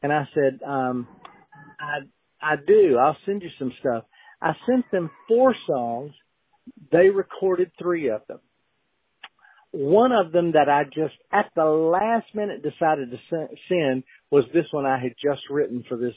And 0.02 0.14
I 0.14 0.28
said, 0.34 0.62
um, 0.64 1.08
"I 1.80 2.00
I 2.42 2.56
do. 2.56 2.98
I'll 2.98 3.18
send 3.26 3.42
you 3.42 3.50
some 3.60 3.74
stuff." 3.80 4.06
I 4.42 4.54
sent 4.68 4.90
them 4.92 5.10
four 5.28 5.56
songs. 5.68 6.14
They 6.92 7.10
recorded 7.10 7.72
three 7.80 8.10
of 8.10 8.26
them. 8.28 8.40
One 9.72 10.12
of 10.12 10.32
them 10.32 10.54
that 10.54 10.70
I 10.70 10.86
just 10.86 11.16
at 11.32 11.52
the 11.56 11.66
last 11.66 12.34
minute 12.34 12.64
decided 12.64 13.12
to 13.12 13.48
send 13.68 14.04
was 14.32 14.46
this 14.54 14.72
one 14.72 14.86
I 14.86 15.00
had 15.00 15.16
just 15.22 15.42
written 15.50 15.84
for 15.90 15.98
this 15.98 16.16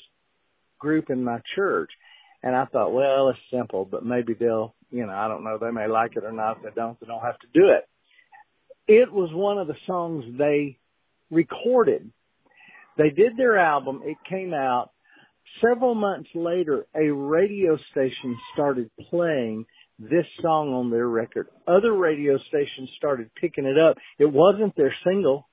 group 0.79 1.11
in 1.11 1.25
my 1.25 1.41
church 1.55 1.91
and 2.43 2.57
I 2.57 2.65
thought, 2.67 2.93
well, 2.93 3.29
it's 3.29 3.39
simple, 3.53 3.85
but 3.85 4.05
maybe 4.05 4.35
they'll, 4.35 4.75
you 4.91 5.07
know, 5.07 5.13
I 5.13 5.29
don't 5.29 5.45
know, 5.45 5.59
they 5.59 5.71
may 5.71 5.89
like 5.89 6.17
it 6.17 6.25
or 6.25 6.33
not. 6.33 6.59
If 6.59 6.63
they 6.63 6.81
don't, 6.81 6.99
they 7.01 7.07
don't 7.07 7.23
have 7.23 7.39
to 7.41 7.47
do 7.53 7.69
it. 7.69 7.89
It 8.89 9.13
was 9.13 9.31
one 9.33 9.59
of 9.59 9.67
the 9.67 9.77
songs 9.87 10.25
they 10.39 10.79
recorded. 11.31 12.11
They 12.97 13.11
did 13.11 13.37
their 13.37 13.59
album. 13.59 14.03
It 14.05 14.17
came 14.29 14.53
out 14.53 14.91
several 15.63 15.95
months 15.95 16.31
later. 16.35 16.87
A 16.95 17.11
radio 17.13 17.79
station 17.93 18.37
started 18.55 18.91
playing 19.11 19.67
this 19.99 20.27
song 20.41 20.73
on 20.73 20.91
their 20.91 21.07
record. 21.07 21.49
Other 21.69 21.93
radio 21.93 22.39
stations 22.49 22.89
started 22.97 23.31
picking 23.39 23.67
it 23.67 23.79
up. 23.79 23.97
It 24.19 24.33
wasn't 24.33 24.75
their 24.77 24.95
single, 25.07 25.47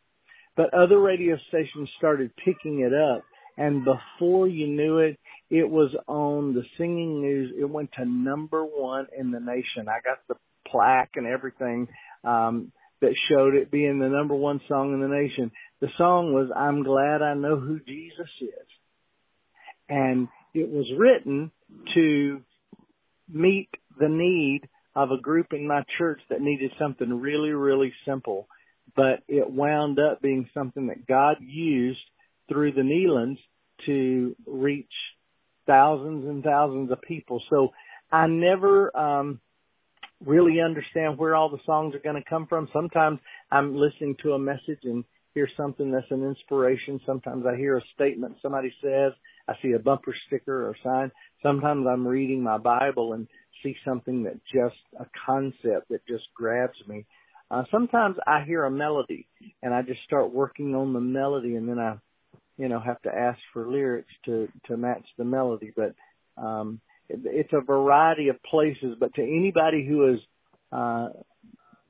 but 0.56 0.74
other 0.74 1.00
radio 1.00 1.38
stations 1.50 1.90
started 1.98 2.32
picking 2.44 2.80
it 2.80 2.94
up. 2.94 3.24
And 3.58 3.84
before 3.84 4.48
you 4.48 4.68
knew 4.68 5.00
it, 5.00 5.20
it 5.50 5.70
was 5.70 5.96
on 6.08 6.54
the 6.54 6.64
singing 6.78 7.22
news. 7.22 7.54
It 7.58 7.70
went 7.70 7.92
to 7.98 8.06
number 8.06 8.64
one 8.64 9.08
in 9.18 9.32
the 9.32 9.40
nation. 9.40 9.88
I 9.88 10.00
got 10.04 10.20
the 10.28 10.36
plaque 10.70 11.12
and 11.16 11.26
everything, 11.26 11.88
um, 12.24 12.72
that 13.02 13.14
showed 13.30 13.54
it 13.54 13.72
being 13.72 14.00
the 14.00 14.10
number 14.10 14.36
one 14.36 14.60
song 14.68 14.94
in 14.94 15.02
the 15.02 15.08
nation. 15.08 15.52
The 15.82 15.90
song 15.98 16.34
was, 16.34 16.50
I'm 16.56 16.84
glad 16.84 17.22
I 17.22 17.36
know 17.36 17.58
who 17.60 17.80
Jesus 17.80 18.30
is. 18.42 18.68
And 19.88 20.28
it 20.54 20.68
was 20.70 20.86
written 20.98 21.52
to 21.94 22.42
meet 23.32 23.70
the 24.00 24.10
need 24.10 24.62
of 24.96 25.12
a 25.12 25.22
group 25.22 25.48
in 25.52 25.68
my 25.68 25.84
church 25.98 26.20
that 26.30 26.42
needed 26.42 26.72
something 26.80 27.22
really, 27.22 27.52
really 27.52 27.94
simple. 28.06 28.48
But 28.96 29.22
it 29.28 29.50
wound 29.50 30.00
up 30.00 30.22
being 30.22 30.50
something 30.54 30.88
that 30.88 31.08
God 31.08 31.38
used 31.40 32.00
through 32.50 32.72
the 32.72 32.82
Nelons 32.82 33.38
to 33.86 34.36
reach 34.48 34.86
thousands 35.68 36.26
and 36.26 36.44
thousands 36.44 36.92
of 36.92 37.02
people. 37.02 37.42
So 37.50 37.70
I 38.12 38.28
never 38.28 38.96
um 38.98 39.40
really 40.26 40.62
understand 40.62 41.18
where 41.18 41.36
all 41.36 41.50
the 41.50 41.60
songs 41.66 41.94
are 41.94 42.00
going 42.00 42.22
to 42.22 42.30
come 42.30 42.48
from. 42.48 42.68
Sometimes 42.74 43.20
I'm 43.52 43.76
listening 43.76 44.16
to 44.24 44.34
a 44.34 44.40
message 44.40 44.80
and 44.84 45.04
hear 45.36 45.48
something 45.56 45.92
that's 45.92 46.10
an 46.10 46.24
inspiration. 46.24 47.00
Sometimes 47.06 47.46
I 47.46 47.56
hear 47.56 47.78
a 47.78 47.84
statement 47.94 48.38
somebody 48.42 48.74
says. 48.82 49.14
I 49.48 49.54
see 49.62 49.74
a 49.74 49.80
bumper 49.80 50.16
sticker 50.26 50.68
or 50.68 50.76
sign. 50.84 51.12
Sometimes 51.44 51.86
I'm 51.88 52.08
reading 52.08 52.42
my 52.42 52.58
Bible 52.58 53.14
and 53.14 53.28
see 53.64 53.76
something 53.86 54.24
that 54.24 54.40
just 54.52 54.76
a 55.00 55.06
concept 55.26 55.90
that 55.90 56.06
just 56.08 56.26
grabs 56.36 56.78
me. 56.88 57.06
Uh, 57.50 57.64
sometimes 57.72 58.18
I 58.26 58.44
hear 58.44 58.66
a 58.66 58.72
melody 58.72 59.28
and 59.62 59.74
I 59.74 59.82
just 59.84 60.02
start 60.04 60.34
working 60.34 60.76
on 60.76 60.94
the 60.94 61.00
melody 61.00 61.56
and 61.56 61.70
then 61.70 61.80
I 61.80 61.98
you 62.58 62.70
know 62.70 62.80
have 62.80 63.02
to 63.04 63.10
ask 63.14 63.40
for 63.54 63.70
lyrics 63.70 64.12
to 64.26 64.48
to 64.68 64.78
match 64.78 65.06
the 65.18 65.26
melody. 65.26 65.72
But 65.76 65.96
um 66.42 66.80
it, 67.10 67.20
it's 67.26 67.54
a 67.54 67.62
variety 67.62 68.30
of 68.30 68.42
places. 68.44 68.96
But 69.00 69.14
to 69.16 69.22
anybody 69.22 69.86
who 69.88 70.14
is 70.14 70.20
uh 70.72 71.10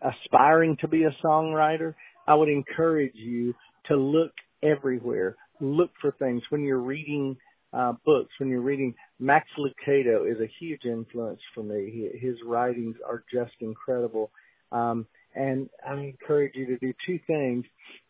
aspiring 0.01 0.77
to 0.81 0.87
be 0.87 1.03
a 1.03 1.15
songwriter 1.25 1.95
i 2.27 2.35
would 2.35 2.49
encourage 2.49 3.15
you 3.15 3.55
to 3.87 3.95
look 3.95 4.31
everywhere. 4.61 5.35
Look 5.59 5.91
for 6.01 6.11
things. 6.11 6.43
When 6.49 6.63
you're 6.63 6.79
reading 6.79 7.37
uh 7.73 7.93
books 8.05 8.31
when 8.39 8.49
you're 8.49 8.61
reading 8.61 8.93
max 9.19 9.47
lucado 9.59 10.31
is 10.31 10.39
a 10.39 10.49
huge 10.59 10.85
influence 10.85 11.41
for 11.53 11.63
me. 11.63 11.91
He, 11.91 12.27
his 12.27 12.37
writings 12.45 12.95
are 13.07 13.23
just 13.33 13.53
incredible. 13.59 14.31
Um 14.71 15.05
and 15.35 15.69
i 15.87 15.93
encourage 15.93 16.53
you 16.55 16.65
to 16.67 16.77
do 16.77 16.93
two 17.05 17.19
things. 17.27 17.65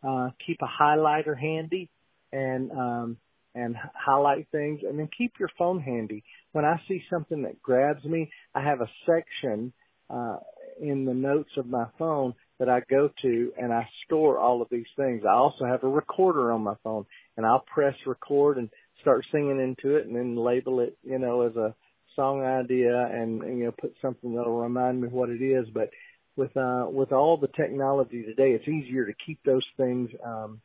Uh 0.07 0.29
keep 0.45 0.57
a 0.61 0.83
highlighter 0.83 1.37
handy 1.37 1.89
and 2.37 2.71
um 2.71 3.17
and 3.55 3.75
highlight 3.95 4.47
things 4.51 4.81
and 4.87 4.99
then 4.99 5.09
keep 5.17 5.33
your 5.39 5.49
phone 5.57 5.79
handy. 5.79 6.23
When 6.51 6.63
I 6.65 6.79
see 6.87 7.01
something 7.09 7.41
that 7.43 7.61
grabs 7.61 8.03
me, 8.03 8.29
I 8.53 8.61
have 8.63 8.81
a 8.81 8.89
section 9.05 9.73
uh 10.09 10.37
in 10.79 11.05
the 11.05 11.13
notes 11.13 11.49
of 11.57 11.65
my 11.65 11.85
phone 11.97 12.35
that 12.59 12.69
I 12.69 12.81
go 12.89 13.09
to 13.23 13.51
and 13.59 13.73
I 13.73 13.87
store 14.05 14.37
all 14.37 14.61
of 14.61 14.67
these 14.69 14.91
things. 14.95 15.23
I 15.27 15.33
also 15.33 15.65
have 15.65 15.83
a 15.83 15.87
recorder 15.87 16.51
on 16.51 16.61
my 16.61 16.75
phone 16.83 17.05
and 17.35 17.45
I'll 17.45 17.65
press 17.73 17.95
record 18.05 18.57
and 18.57 18.69
start 19.01 19.25
singing 19.31 19.59
into 19.59 19.95
it 19.95 20.05
and 20.05 20.15
then 20.15 20.35
label 20.35 20.79
it, 20.79 20.97
you 21.03 21.19
know, 21.19 21.41
as 21.41 21.55
a 21.55 21.75
song 22.17 22.43
idea 22.43 23.09
and, 23.13 23.43
and 23.43 23.59
you 23.59 23.65
know 23.65 23.73
put 23.79 23.93
something 24.01 24.35
that'll 24.35 24.59
remind 24.59 24.99
me 24.99 25.07
what 25.07 25.29
it 25.29 25.41
is 25.41 25.67
but 25.73 25.89
with 26.35 26.55
uh 26.57 26.85
with 26.89 27.11
all 27.11 27.37
the 27.37 27.47
technology 27.49 28.23
today 28.23 28.51
it's 28.51 28.67
easier 28.67 29.05
to 29.05 29.13
keep 29.25 29.39
those 29.45 29.65
things 29.77 30.09
um 30.25 30.59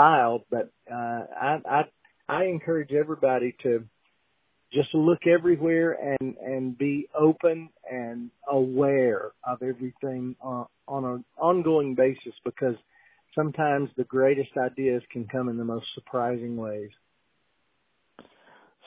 filed, 0.00 0.42
but 0.50 0.70
uh, 0.90 1.24
I, 1.40 1.58
I 1.68 1.82
I 2.28 2.44
encourage 2.44 2.92
everybody 2.92 3.54
to 3.64 3.84
just 4.72 4.88
look 4.94 5.26
everywhere 5.26 6.16
and 6.20 6.36
and 6.38 6.78
be 6.78 7.06
open 7.18 7.68
and 7.90 8.30
aware 8.50 9.32
of 9.46 9.62
everything 9.62 10.36
on, 10.40 10.66
on 10.88 11.04
an 11.04 11.24
ongoing 11.36 11.94
basis 11.94 12.32
because 12.46 12.76
sometimes 13.34 13.90
the 13.96 14.04
greatest 14.04 14.50
ideas 14.56 15.02
can 15.12 15.26
come 15.28 15.50
in 15.50 15.58
the 15.58 15.64
most 15.64 15.86
surprising 15.94 16.56
ways. 16.56 16.90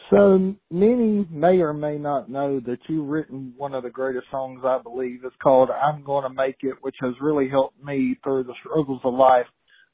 So 0.10 0.56
many 0.72 1.28
may 1.30 1.60
or 1.60 1.74
may 1.74 1.98
not 1.98 2.30
know 2.30 2.60
that 2.62 2.80
you've 2.88 3.08
written 3.08 3.54
one 3.56 3.76
of 3.76 3.84
the 3.84 3.90
greatest 3.90 4.26
songs 4.32 4.62
I 4.66 4.80
believe. 4.82 5.22
It's 5.24 5.36
called 5.44 5.70
I'm 5.70 6.04
Gonna 6.04 6.34
Make 6.34 6.58
It, 6.62 6.76
which 6.82 6.96
has 7.02 7.14
really 7.22 7.50
helped 7.50 7.82
me 7.84 8.18
through 8.24 8.46
the 8.46 8.56
struggles 8.64 9.02
of 9.04 9.14
life 9.14 9.46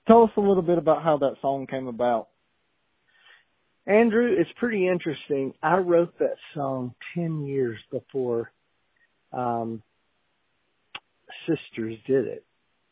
Tell 0.08 0.24
us 0.24 0.32
a 0.38 0.41
little 0.41 0.63
bit 0.63 0.77
about 0.77 1.03
how 1.03 1.18
that 1.18 1.36
song 1.41 1.68
came 1.68 1.88
about. 1.88 2.29
Andrew, 3.86 4.36
it's 4.38 4.50
pretty 4.58 4.88
interesting. 4.88 5.53
I 5.63 5.77
wrote 5.77 6.18
that 6.20 6.36
song 6.53 6.94
10 7.15 7.46
years 7.46 7.79
before 7.91 8.51
um, 9.34 9.82
Sisters 11.48 11.98
did 12.06 12.25
it. 12.25 12.44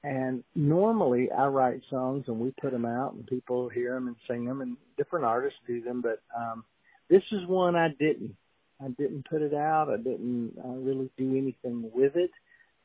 And 0.04 0.44
normally 0.56 1.30
I 1.32 1.48
write 1.48 1.82
songs 1.90 2.26
and 2.28 2.40
we 2.40 2.54
put 2.62 2.72
them 2.72 2.86
out 2.86 3.14
and 3.14 3.28
people 3.28 3.68
hear 3.70 3.94
them 3.94 4.08
and 4.08 4.16
sing 4.28 4.46
them 4.46 4.62
and 4.62 4.78
different 4.98 5.26
artists 5.26 5.60
do 5.68 5.82
them. 5.82 6.02
But 6.02 6.22
um, 6.36 6.64
this 7.10 7.24
is 7.32 7.46
one 7.48 7.76
I 7.76 7.90
didn't. 7.90 8.36
I 8.82 8.88
didn't 8.90 9.28
put 9.30 9.42
it 9.42 9.54
out. 9.54 9.90
I 9.90 9.98
didn't 9.98 10.54
uh, 10.64 10.70
really 10.70 11.10
do 11.18 11.36
anything 11.36 11.92
with 11.94 12.16
it. 12.16 12.32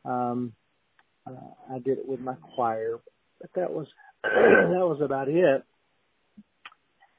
Um, 0.04 0.52
uh, 1.26 1.74
I 1.74 1.78
did 1.78 1.98
it 1.98 2.08
with 2.08 2.20
my 2.20 2.34
choir, 2.54 2.98
but 3.40 3.50
that 3.54 3.72
was 3.72 3.86
that 4.70 4.86
was 4.86 5.00
about 5.02 5.28
it. 5.28 5.64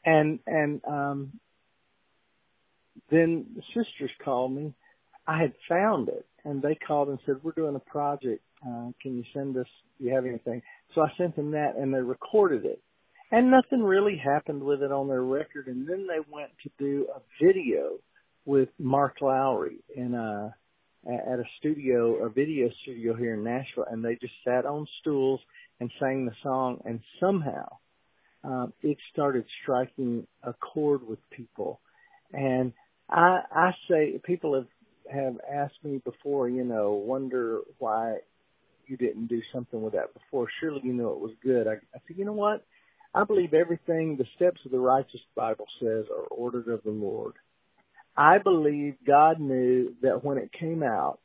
And 0.05 0.39
and 0.45 0.81
um, 0.85 1.39
then 3.09 3.45
the 3.55 3.61
sisters 3.67 4.11
called 4.23 4.53
me. 4.53 4.73
I 5.25 5.39
had 5.39 5.53
found 5.69 6.09
it, 6.09 6.25
and 6.43 6.61
they 6.61 6.75
called 6.75 7.09
and 7.09 7.19
said, 7.25 7.37
"We're 7.41 7.51
doing 7.53 7.75
a 7.75 7.79
project. 7.79 8.43
Uh, 8.65 8.91
can 9.01 9.17
you 9.17 9.23
send 9.33 9.55
us? 9.57 9.67
Do 9.97 10.05
you 10.05 10.13
have 10.13 10.25
anything?" 10.25 10.61
So 10.93 11.01
I 11.01 11.07
sent 11.17 11.35
them 11.35 11.51
that, 11.51 11.75
and 11.77 11.93
they 11.93 11.99
recorded 11.99 12.65
it. 12.65 12.81
And 13.31 13.49
nothing 13.49 13.81
really 13.81 14.17
happened 14.17 14.61
with 14.61 14.83
it 14.83 14.91
on 14.91 15.07
their 15.07 15.23
record. 15.23 15.67
And 15.67 15.87
then 15.87 16.05
they 16.07 16.19
went 16.31 16.51
to 16.63 16.69
do 16.77 17.07
a 17.15 17.19
video 17.43 17.97
with 18.45 18.69
Mark 18.77 19.21
Lowry 19.21 19.79
in 19.95 20.13
a 20.13 20.53
at 21.05 21.39
a 21.39 21.43
studio, 21.59 22.25
a 22.25 22.29
video 22.29 22.69
studio 22.81 23.13
here 23.13 23.33
in 23.33 23.43
Nashville, 23.43 23.85
and 23.89 24.03
they 24.03 24.15
just 24.21 24.33
sat 24.45 24.65
on 24.65 24.87
stools 25.01 25.39
and 25.79 25.91
sang 25.99 26.25
the 26.25 26.35
song, 26.41 26.79
and 26.85 26.99
somehow 27.19 27.77
um, 28.43 28.73
it 28.81 28.97
started 29.11 29.45
striking 29.61 30.27
a 30.43 30.53
chord 30.53 31.07
with 31.07 31.19
people. 31.29 31.79
And 32.31 32.73
I, 33.09 33.41
I 33.51 33.71
say 33.89 34.19
people 34.23 34.55
have 34.55 34.67
have 35.11 35.35
asked 35.51 35.83
me 35.83 36.01
before, 36.03 36.49
you 36.49 36.63
know, 36.63 36.93
wonder 36.93 37.59
why 37.77 38.17
you 38.87 38.97
didn't 38.97 39.27
do 39.27 39.41
something 39.53 39.81
with 39.81 39.93
that 39.93 40.13
before. 40.13 40.47
Surely 40.59 40.81
you 40.83 40.93
know 40.93 41.11
it 41.11 41.19
was 41.19 41.33
good. 41.43 41.67
I, 41.67 41.73
I 41.73 41.99
said, 42.07 42.17
you 42.17 42.25
know 42.25 42.33
what? 42.33 42.65
I 43.13 43.23
believe 43.25 43.53
everything 43.53 44.17
the 44.17 44.25
steps 44.35 44.61
of 44.65 44.71
the 44.71 44.79
righteous 44.79 45.19
Bible 45.35 45.65
says 45.79 46.05
are 46.09 46.25
ordered 46.31 46.67
of 46.67 46.83
the 46.83 46.91
Lord. 46.91 47.33
I 48.15 48.37
believe 48.37 48.95
God 49.05 49.39
knew 49.39 49.93
that 50.01 50.23
when 50.23 50.37
it 50.37 50.51
came 50.57 50.83
out, 50.83 51.19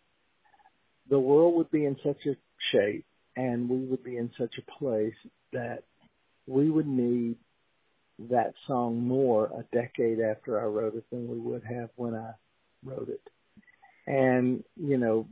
the 1.08 1.18
world 1.18 1.54
would 1.56 1.70
be 1.70 1.84
in 1.84 1.96
such 2.04 2.18
a 2.26 2.36
shape 2.72 3.06
and 3.38 3.68
we 3.68 3.78
would 3.78 4.02
be 4.02 4.16
in 4.16 4.30
such 4.36 4.54
a 4.58 4.78
place 4.78 5.14
that 5.52 5.84
we 6.48 6.68
would 6.68 6.88
need 6.88 7.36
that 8.28 8.52
song 8.66 9.00
more 9.00 9.46
a 9.46 9.62
decade 9.74 10.18
after 10.18 10.60
I 10.60 10.64
wrote 10.64 10.96
it 10.96 11.04
than 11.10 11.28
we 11.28 11.38
would 11.38 11.62
have 11.62 11.88
when 11.94 12.16
I 12.16 12.32
wrote 12.84 13.08
it. 13.08 13.22
And, 14.08 14.64
you 14.76 14.98
know, 14.98 15.28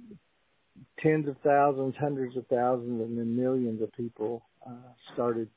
tens 1.01 1.27
of 1.27 1.37
thousands, 1.43 1.97
hundreds 1.99 2.37
of 2.37 2.47
thousands, 2.47 3.03
and 3.03 3.19
then 3.19 3.37
millions 3.37 3.83
of 3.83 3.93
people 3.93 4.43
uh, 4.65 4.93
started 5.13 5.49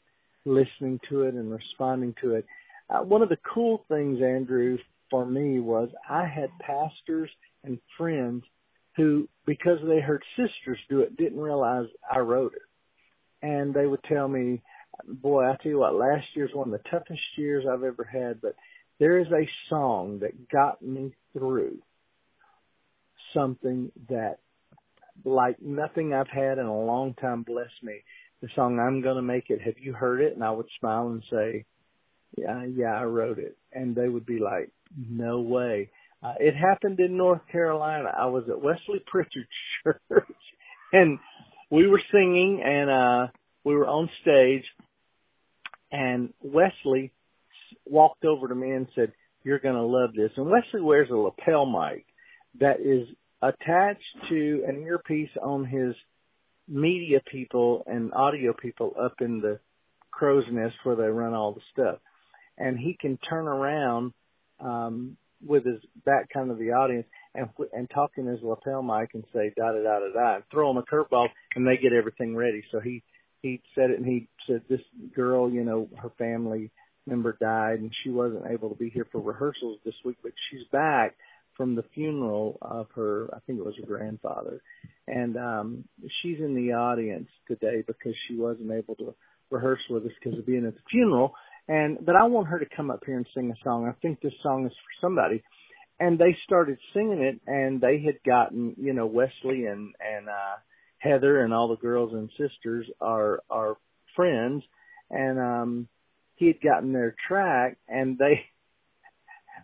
listening 0.44 1.00
to 1.10 1.24
it 1.24 1.36
and 1.36 1.51
responding 1.51 2.15
to 2.22 2.34
it. 2.34 2.48
Uh, 2.89 3.03
one 3.03 3.22
of 3.22 3.29
the 3.29 3.38
cool 3.53 3.86
things, 3.89 4.24
Andrew, 4.24 4.79
for 5.12 5.24
me 5.24 5.60
was 5.60 5.89
I 6.10 6.25
had 6.25 6.50
pastors 6.60 7.29
and 7.63 7.77
friends 7.96 8.44
who, 9.00 9.29
because 9.46 9.79
they 9.88 10.01
heard 10.01 10.22
sisters 10.36 10.77
do 10.89 11.00
it, 11.00 11.15
didn't 11.15 11.39
realize 11.39 11.86
I 12.12 12.20
wrote 12.20 12.53
it. 12.53 12.62
And 13.41 13.74
they 13.74 13.86
would 13.86 14.03
tell 14.03 14.27
me, 14.27 14.62
boy, 15.08 15.46
I 15.46 15.56
tell 15.56 15.72
you 15.72 15.79
what, 15.79 15.96
last 15.96 16.25
year's 16.36 16.51
one 16.53 16.74
of 16.74 16.74
the 16.74 16.89
toughest 16.89 17.22
years 17.38 17.63
I've 17.65 17.86
ever 17.86 18.03
had, 18.03 18.41
but 18.41 18.56
there 19.00 19.18
is 19.18 19.27
a 19.27 19.48
song 19.70 20.20
that 20.20 20.50
got 20.50 20.82
me 20.82 21.13
through 21.32 21.77
something 23.34 23.89
that 24.10 24.39
like 25.24 25.62
nothing 25.62 26.13
I've 26.13 26.27
had 26.27 26.58
in 26.58 26.65
a 26.65 26.84
long 26.86 27.13
time 27.13 27.44
bless 27.44 27.72
me. 27.82 28.03
The 28.41 28.50
song 28.53 28.79
I'm 28.79 29.01
gonna 29.01 29.22
make 29.22 29.50
it. 29.50 29.62
Have 29.62 29.79
you 29.79 29.94
heard 29.94 30.20
it? 30.20 30.34
And 30.34 30.44
I 30.44 30.51
would 30.51 30.68
smile 30.77 31.08
and 31.08 31.24
say, 31.32 31.65
Yeah, 32.38 32.65
yeah, 32.65 33.00
I 33.00 33.03
wrote 33.03 33.39
it. 33.39 33.58
And 33.72 33.96
they 33.96 34.10
would 34.10 34.25
be 34.25 34.39
like, 34.39 34.72
no 34.98 35.39
way. 35.39 35.89
Uh, 36.21 36.33
it 36.39 36.53
happened 36.55 36.99
in 36.99 37.17
North 37.17 37.41
Carolina. 37.51 38.10
I 38.17 38.25
was 38.25 38.43
at 38.49 38.62
Wesley 38.62 39.01
Pritchard 39.08 39.47
Church 39.84 40.25
and 40.91 41.19
we 41.69 41.88
were 41.88 42.01
singing 42.12 42.62
and, 42.65 42.89
uh, 42.89 43.32
we 43.63 43.75
were 43.75 43.88
on 43.88 44.10
stage 44.21 44.63
and 45.91 46.34
Wesley 46.41 47.12
walked 47.86 48.25
over 48.25 48.47
to 48.47 48.55
me 48.55 48.71
and 48.71 48.88
said, 48.95 49.13
you're 49.43 49.60
going 49.60 49.75
to 49.75 49.82
love 49.82 50.13
this. 50.15 50.32
And 50.36 50.47
Wesley 50.47 50.82
wears 50.82 51.10
a 51.10 51.15
lapel 51.15 51.65
mic 51.65 52.05
that 52.60 52.79
is 52.82 53.08
attached 53.41 54.01
to 54.29 54.63
an 54.67 54.84
earpiece 54.84 55.29
on 55.41 55.65
his 55.65 55.95
media 56.67 57.19
people 57.32 57.84
and 57.88 58.13
audio 58.13 58.53
people 58.53 58.93
up 59.01 59.15
in 59.21 59.39
the 59.39 59.60
crow's 60.12 60.43
nest 60.51 60.75
where 60.84 60.95
they 60.95 61.03
run 61.03 61.34
all 61.34 61.53
the 61.53 61.62
stuff. 61.71 61.99
And 62.58 62.77
he 62.77 62.97
can 62.99 63.17
turn 63.29 63.47
around 63.47 64.13
um, 64.60 65.17
with 65.45 65.65
his 65.65 65.80
back 66.06 66.30
kind 66.34 66.52
of 66.52 66.58
the 66.58 66.71
audience 66.71 67.08
and 67.36 67.49
and 67.73 67.89
talk 67.89 68.12
in 68.17 68.25
his 68.25 68.39
lapel 68.41 68.82
mic 68.82 69.10
and 69.13 69.23
say 69.34 69.54
da 69.56 69.71
da 69.71 69.82
da 69.82 69.99
da 69.99 70.13
da 70.13 70.36
and 70.36 70.43
throw 70.52 70.73
them 70.73 70.84
a 70.84 70.95
curveball 70.95 71.28
and 71.56 71.65
they 71.65 71.78
get 71.78 71.93
everything 71.93 72.36
ready. 72.36 72.63
So 72.71 72.80
he 72.80 73.04
he 73.41 73.62
said 73.75 73.91
it 73.91 73.97
and 73.97 74.06
he 74.06 74.28
said 74.47 74.63
this 74.69 74.82
girl, 75.15 75.49
you 75.49 75.63
know, 75.63 75.88
her 75.97 76.12
family 76.17 76.71
member 77.08 77.38
died 77.39 77.80
and 77.80 77.91
she 78.04 78.10
wasn't 78.10 78.45
able 78.52 78.69
to 78.69 78.75
be 78.75 78.89
here 78.89 79.08
for 79.12 79.21
rehearsals 79.21 79.80
this 79.86 79.95
week, 80.04 80.17
but 80.21 80.34
she's 80.49 80.67
back 80.71 81.15
from 81.56 81.75
the 81.75 81.84
funeral 81.93 82.58
of 82.62 82.88
her 82.95 83.30
I 83.34 83.39
think 83.45 83.60
it 83.60 83.65
was 83.65 83.75
her 83.80 83.88
grandfather. 83.88 84.62
And 85.08 85.38
um 85.38 85.86
she's 86.21 86.39
in 86.39 86.56
the 86.56 86.73
audience 86.73 87.30
today 87.47 87.84
because 87.86 88.13
she 88.28 88.36
wasn't 88.36 88.71
able 88.71 88.95
to 88.95 89.15
rehearse 89.52 89.82
with 89.89 90.06
us 90.06 90.12
because 90.21 90.38
of 90.38 90.45
being 90.45 90.65
at 90.65 90.75
the 90.75 90.82
funeral 90.91 91.34
and 91.69 92.05
but 92.05 92.15
I 92.15 92.23
want 92.23 92.47
her 92.47 92.60
to 92.60 92.75
come 92.75 92.91
up 92.91 93.03
here 93.05 93.15
and 93.15 93.27
sing 93.34 93.51
a 93.51 93.63
song. 93.63 93.88
I 93.88 93.93
think 94.01 94.19
this 94.19 94.34
song 94.43 94.65
is 94.65 94.73
for 94.73 95.08
somebody. 95.08 95.41
And 96.01 96.17
they 96.17 96.36
started 96.45 96.77
singing 96.93 97.19
it, 97.19 97.41
and 97.45 97.82
they 97.82 98.01
had 98.01 98.23
gotten, 98.25 98.73
you 98.77 98.93
know, 98.93 99.05
Wesley 99.05 99.65
and 99.65 99.93
and 99.99 100.27
uh, 100.27 100.58
Heather 100.97 101.43
and 101.43 101.53
all 101.53 101.67
the 101.67 101.75
girls 101.75 102.13
and 102.13 102.29
sisters 102.32 102.86
are 102.99 103.41
are 103.49 103.77
friends, 104.15 104.63
and 105.10 105.39
um, 105.39 105.88
he 106.36 106.47
had 106.47 106.62
gotten 106.62 106.93
their 106.93 107.15
track, 107.27 107.77
and 107.88 108.17
they 108.17 108.45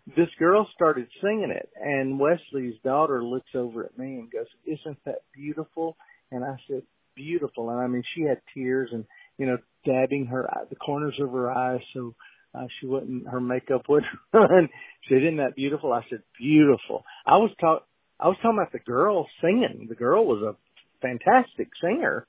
this 0.16 0.30
girl 0.38 0.68
started 0.76 1.08
singing 1.22 1.52
it 1.52 1.70
and 1.82 2.20
Wesley's 2.20 2.76
daughter 2.84 3.24
looks 3.24 3.50
over 3.56 3.86
at 3.86 3.98
me 3.98 4.16
and 4.16 4.32
goes, 4.32 4.46
Isn't 4.66 4.98
that 5.06 5.24
beautiful? 5.34 5.98
And 6.32 6.44
I 6.44 6.58
said, 6.68 6.84
Beautiful. 7.16 7.70
And 7.70 7.80
I 7.80 7.88
mean, 7.88 8.04
she 8.14 8.24
had 8.24 8.42
tears 8.54 8.90
and 8.92 9.06
you 9.38 9.46
know, 9.46 9.58
dabbing 9.86 10.28
her 10.28 10.50
the 10.70 10.76
corners 10.76 11.16
of 11.22 11.32
her 11.32 11.52
eyes 11.52 11.82
so 11.94 12.16
uh, 12.56 12.68
she 12.80 12.88
wouldn't 12.88 13.28
her 13.28 13.40
makeup 13.40 13.84
would 13.90 14.04
run. 14.34 14.70
She 15.04 15.16
said, 15.16 15.24
"Isn't 15.24 15.38
that 15.38 15.56
beautiful?" 15.56 15.92
I 15.92 16.02
said, 16.10 16.24
"Beautiful." 16.40 17.04
I 17.26 17.38
was 17.38 17.52
talk 17.60 17.88
I 18.20 18.28
was 18.28 18.38
talking 18.42 18.58
about 18.58 18.72
the 18.72 18.80
girl 18.80 19.28
singing. 19.42 19.88
The 19.90 19.96
girl 19.96 20.26
was 20.26 20.42
a 20.42 20.56
fantastic 21.02 21.70
singer, 21.82 22.28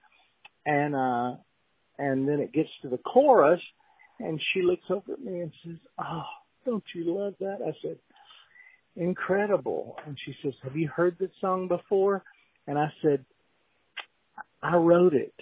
and 0.64 0.94
uh, 0.94 1.36
and 1.98 2.28
then 2.28 2.40
it 2.40 2.52
gets 2.52 2.68
to 2.82 2.88
the 2.88 2.98
chorus, 2.98 3.60
and 4.18 4.40
she 4.52 4.62
looks 4.62 4.84
over 4.90 5.12
at 5.12 5.20
me 5.20 5.40
and 5.40 5.52
says, 5.64 5.76
"Oh, 5.98 6.22
don't 6.64 6.84
you 6.94 7.16
love 7.16 7.34
that?" 7.40 7.58
I 7.64 7.72
said, 7.82 7.98
"Incredible." 8.96 9.96
And 10.06 10.16
she 10.24 10.34
says, 10.42 10.54
"Have 10.64 10.76
you 10.76 10.88
heard 10.88 11.16
this 11.18 11.30
song 11.40 11.68
before?" 11.68 12.24
And 12.66 12.78
I 12.78 12.88
said, 13.00 13.24
"I 14.62 14.76
wrote 14.76 15.14
it." 15.14 15.34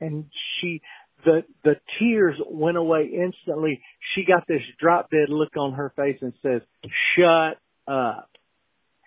And 0.00 0.24
she 0.60 0.80
the 1.24 1.42
the 1.64 1.74
tears 1.98 2.36
went 2.48 2.76
away 2.76 3.10
instantly. 3.12 3.80
She 4.14 4.24
got 4.24 4.46
this 4.46 4.62
drop 4.80 5.10
dead 5.10 5.28
look 5.28 5.56
on 5.56 5.74
her 5.74 5.92
face 5.96 6.18
and 6.20 6.32
says, 6.42 6.62
"Shut 7.16 7.58
up." 7.86 8.30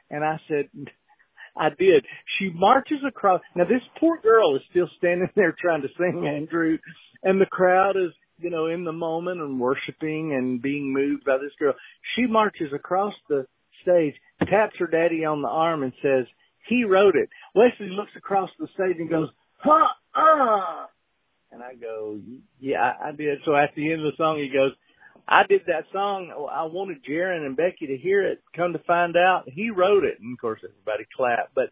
And 0.10 0.24
I 0.24 0.40
said, 0.48 0.70
"I 1.58 1.70
did." 1.70 2.06
She 2.38 2.52
marches 2.54 3.00
across. 3.08 3.42
Now 3.56 3.66
this 3.66 3.82
poor 4.00 4.20
girl 4.22 4.56
is 4.56 4.62
still 4.70 4.90
standing 4.98 5.30
there 5.36 5.56
trying 5.60 5.82
to 5.84 5.90
sing 5.98 6.28
Andrew, 6.28 6.78
and 7.24 7.40
the 7.40 7.46
crowd 7.46 7.96
is 7.96 8.12
you 8.38 8.50
know 8.50 8.68
in 8.68 8.84
the 8.84 8.92
moment 8.92 9.42
and 9.42 9.60
worshiping 9.60 10.34
and 10.34 10.62
being 10.62 10.94
moved 10.94 11.26
by 11.26 11.38
this 11.38 11.54
girl. 11.60 11.74
She 12.16 12.26
marches 12.26 12.74
across 12.74 13.14
the 13.30 13.46
stage, 13.84 14.14
taps 14.40 14.76
her 14.80 14.88
daddy 14.88 15.26
on 15.26 15.42
the 15.42 15.48
arm, 15.48 15.84
and 15.84 15.94
says, 16.02 16.26
"He 16.68 16.84
wrote 16.84 17.16
it." 17.16 17.30
Wesley 17.56 17.90
looks 17.90 18.12
across 18.18 18.50
the 18.60 18.68
stage 18.74 18.98
and 19.00 19.10
goes, 19.10 19.30
"Huh." 19.60 19.88
Uh. 20.16 20.86
And 21.52 21.62
I 21.62 21.76
go, 21.76 22.20
yeah, 22.60 22.94
I 23.04 23.12
did. 23.12 23.40
So 23.46 23.56
at 23.56 23.76
the 23.76 23.92
end 23.92 24.06
of 24.06 24.12
the 24.12 24.18
song, 24.18 24.40
he 24.40 24.50
goes, 24.50 24.72
I 25.28 25.44
did 25.48 25.62
that 25.68 25.86
song. 25.92 26.32
I 26.52 26.64
wanted 26.64 27.04
Geron 27.04 27.46
and 27.46 27.58
Becky 27.58 27.88
to 27.88 27.98
hear 27.98 28.26
it. 28.26 28.42
Come 28.56 28.74
to 28.74 28.80
find 28.80 29.16
out, 29.18 29.44
he 29.48 29.70
wrote 29.70 30.04
it. 30.04 30.20
And 30.20 30.34
of 30.34 30.40
course, 30.40 30.62
everybody 30.64 31.06
clapped. 31.16 31.54
But 31.54 31.70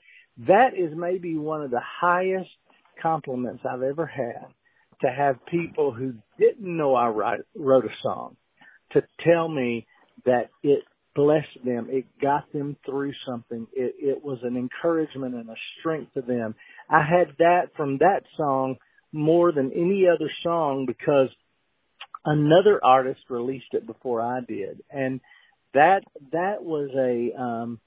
that 0.48 0.78
is 0.78 0.92
maybe 0.96 1.38
one 1.38 1.62
of 1.62 1.72
the 1.72 1.82
highest 1.82 2.50
compliments 3.02 3.64
I've 3.70 3.84
ever 3.84 4.06
had 4.06 4.48
to 5.02 5.10
have 5.10 5.46
people 5.46 5.92
who 5.92 6.14
didn't 6.38 6.78
know 6.78 6.96
I 6.96 7.08
write, 7.08 7.40
wrote 7.56 7.86
a 7.86 7.96
song 8.04 8.36
to 8.92 9.04
tell 9.24 9.48
me 9.48 9.88
that 10.26 10.50
it 10.64 10.84
blessed 11.16 11.66
them. 11.66 11.88
It 11.90 12.06
got 12.22 12.52
them 12.54 12.78
through 12.86 13.14
something. 13.28 13.68
It, 13.74 13.96
it 14.00 14.24
was 14.24 14.40
an 14.44 14.56
encouragement 14.56 15.36
and 15.36 15.50
a 15.50 15.56
strength 15.80 16.14
to 16.14 16.22
them. 16.22 16.56
I 16.90 17.02
had 17.04 17.36
that 17.40 17.72
from 17.76 17.98
that 18.00 18.22
song 18.38 18.78
more 19.12 19.52
than 19.52 19.72
any 19.72 20.06
other 20.08 20.30
song 20.44 20.86
because 20.88 21.30
another 22.26 22.80
artist 22.84 23.22
released 23.30 23.74
it 23.74 23.86
before 23.86 24.22
I 24.22 24.40
did, 24.48 24.82
and 24.92 25.20
that 25.74 26.02
that 26.32 26.64
was 26.64 26.90
a 26.96 27.42
um, 27.42 27.80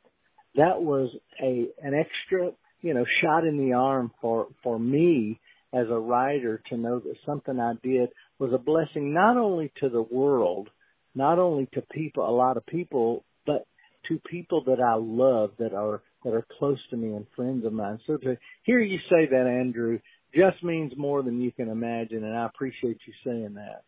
that 0.57 0.83
was 0.83 1.11
a 1.41 1.69
an 1.83 1.95
extra 1.95 2.53
you 2.81 2.95
know 2.95 3.05
shot 3.23 3.47
in 3.47 3.59
the 3.59 3.75
arm 3.75 4.11
for 4.21 4.49
for 4.63 4.79
me 4.79 5.41
as 5.73 5.87
a 5.89 5.99
writer 5.99 6.63
to 6.69 6.77
know 6.77 6.99
that 6.99 7.15
something 7.25 7.59
I 7.59 7.73
did 7.83 8.11
was 8.39 8.53
a 8.53 8.59
blessing 8.59 9.15
not 9.15 9.37
only 9.37 9.73
to 9.81 9.89
the 9.89 10.03
world, 10.03 10.69
not 11.15 11.39
only 11.39 11.69
to 11.75 11.83
people, 11.93 12.29
a 12.29 12.31
lot 12.31 12.57
of 12.57 12.67
people, 12.67 13.25
but 13.47 13.67
to 14.09 14.21
people 14.31 14.65
that 14.65 14.81
I 14.81 14.95
love 14.95 15.53
that 15.59 15.75
are 15.75 16.03
that 16.25 16.35
are 16.35 16.47
close 16.59 16.79
to 16.91 16.97
me 16.97 17.15
and 17.15 17.27
friends 17.35 17.65
of 17.65 17.73
mine. 17.73 17.99
So 18.07 18.17
to 18.17 18.37
hear 18.65 18.79
you 18.79 18.99
say 19.11 19.27
that, 19.31 19.47
Andrew, 19.47 19.99
just 20.35 20.63
means 20.63 20.93
more 20.97 21.23
than 21.23 21.41
you 21.41 21.53
can 21.53 21.69
imagine, 21.69 22.25
and 22.25 22.37
I 22.37 22.47
appreciate 22.47 22.99
you 23.07 23.13
saying 23.25 23.55
that. 23.55 23.83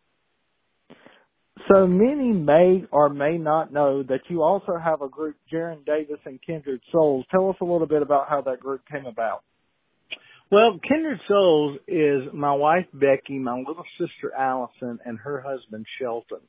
So 1.72 1.86
many 1.86 2.32
may 2.32 2.84
or 2.90 3.08
may 3.08 3.38
not 3.38 3.72
know 3.72 4.02
that 4.02 4.20
you 4.28 4.42
also 4.42 4.76
have 4.76 5.00
a 5.02 5.08
group, 5.08 5.36
Geron 5.52 5.86
Davis 5.86 6.18
and 6.26 6.40
Kindred 6.44 6.80
Souls. 6.90 7.24
Tell 7.30 7.48
us 7.48 7.56
a 7.60 7.64
little 7.64 7.86
bit 7.86 8.02
about 8.02 8.28
how 8.28 8.42
that 8.42 8.60
group 8.60 8.82
came 8.90 9.06
about. 9.06 9.42
Well, 10.50 10.78
Kindred 10.86 11.20
Souls 11.26 11.78
is 11.88 12.22
my 12.34 12.52
wife 12.52 12.86
Becky, 12.92 13.38
my 13.38 13.56
little 13.56 13.84
sister 13.98 14.32
Allison, 14.36 14.98
and 15.04 15.18
her 15.18 15.40
husband 15.40 15.86
Shelton. 15.98 16.40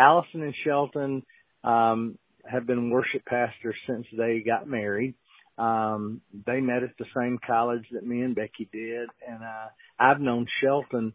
Allison 0.00 0.42
and 0.42 0.54
Shelton 0.64 1.22
um, 1.62 2.18
have 2.50 2.66
been 2.66 2.90
worship 2.90 3.24
pastors 3.26 3.76
since 3.86 4.06
they 4.16 4.42
got 4.44 4.66
married. 4.66 5.14
Um, 5.58 6.22
they 6.46 6.60
met 6.60 6.82
at 6.82 6.96
the 6.98 7.04
same 7.14 7.38
college 7.46 7.84
that 7.92 8.06
me 8.06 8.22
and 8.22 8.34
Becky 8.34 8.68
did, 8.72 9.10
and 9.28 9.42
uh, 9.42 9.68
I've 9.98 10.20
known 10.20 10.46
Shelton 10.62 11.12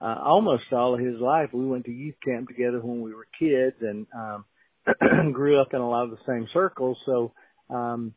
uh, 0.00 0.14
almost 0.24 0.72
all 0.72 0.94
of 0.94 1.00
his 1.00 1.18
life. 1.20 1.50
We 1.52 1.66
went 1.66 1.86
to 1.86 1.90
youth 1.90 2.14
camp 2.24 2.46
together 2.46 2.80
when 2.80 3.00
we 3.00 3.12
were 3.12 3.26
kids, 3.38 3.76
and 3.80 4.06
um, 4.16 4.44
grew 5.32 5.60
up 5.60 5.74
in 5.74 5.80
a 5.80 5.88
lot 5.88 6.04
of 6.04 6.10
the 6.10 6.24
same 6.26 6.46
circles. 6.52 6.96
So 7.06 7.32
um, 7.70 8.14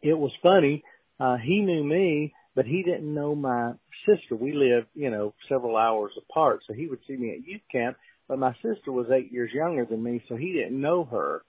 it 0.00 0.18
was 0.18 0.32
funny. 0.42 0.82
Uh, 1.18 1.36
he 1.36 1.60
knew 1.60 1.84
me, 1.84 2.32
but 2.54 2.64
he 2.64 2.82
didn't 2.82 3.12
know 3.12 3.34
my 3.34 3.72
sister. 4.06 4.34
We 4.34 4.54
lived, 4.54 4.86
you 4.94 5.10
know, 5.10 5.34
several 5.48 5.76
hours 5.76 6.12
apart, 6.16 6.60
so 6.66 6.72
he 6.72 6.86
would 6.86 7.00
see 7.06 7.16
me 7.16 7.32
at 7.32 7.46
youth 7.46 7.60
camp. 7.70 7.98
But 8.30 8.38
my 8.38 8.54
sister 8.62 8.92
was 8.92 9.08
eight 9.12 9.32
years 9.32 9.50
younger 9.52 9.84
than 9.84 10.00
me, 10.00 10.22
so 10.28 10.36
he 10.36 10.52
didn't 10.52 10.80
know 10.80 11.04
her. 11.04 11.42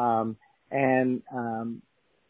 Um, 0.00 0.36
and 0.70 1.20
um, 1.34 1.82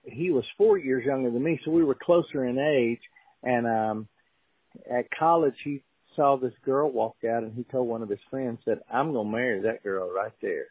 he 0.03 0.31
was 0.31 0.45
four 0.57 0.79
years 0.79 1.05
younger 1.05 1.31
than 1.31 1.43
me, 1.43 1.61
so 1.63 1.71
we 1.71 1.85
were 1.85 1.95
closer 1.95 2.47
in 2.47 2.59
age. 2.59 3.03
And 3.43 3.67
um, 3.67 4.09
at 4.91 5.11
college, 5.11 5.57
he 5.63 5.83
saw 6.17 6.39
this 6.39 6.55
girl 6.65 6.91
walk 6.91 7.17
out, 7.31 7.43
and 7.43 7.53
he 7.53 7.65
told 7.65 7.87
one 7.87 8.01
of 8.01 8.09
his 8.09 8.19
friends 8.31 8.61
that 8.65 8.79
I'm 8.91 9.13
gonna 9.13 9.29
marry 9.29 9.61
that 9.61 9.83
girl 9.83 10.11
right 10.11 10.33
there. 10.41 10.69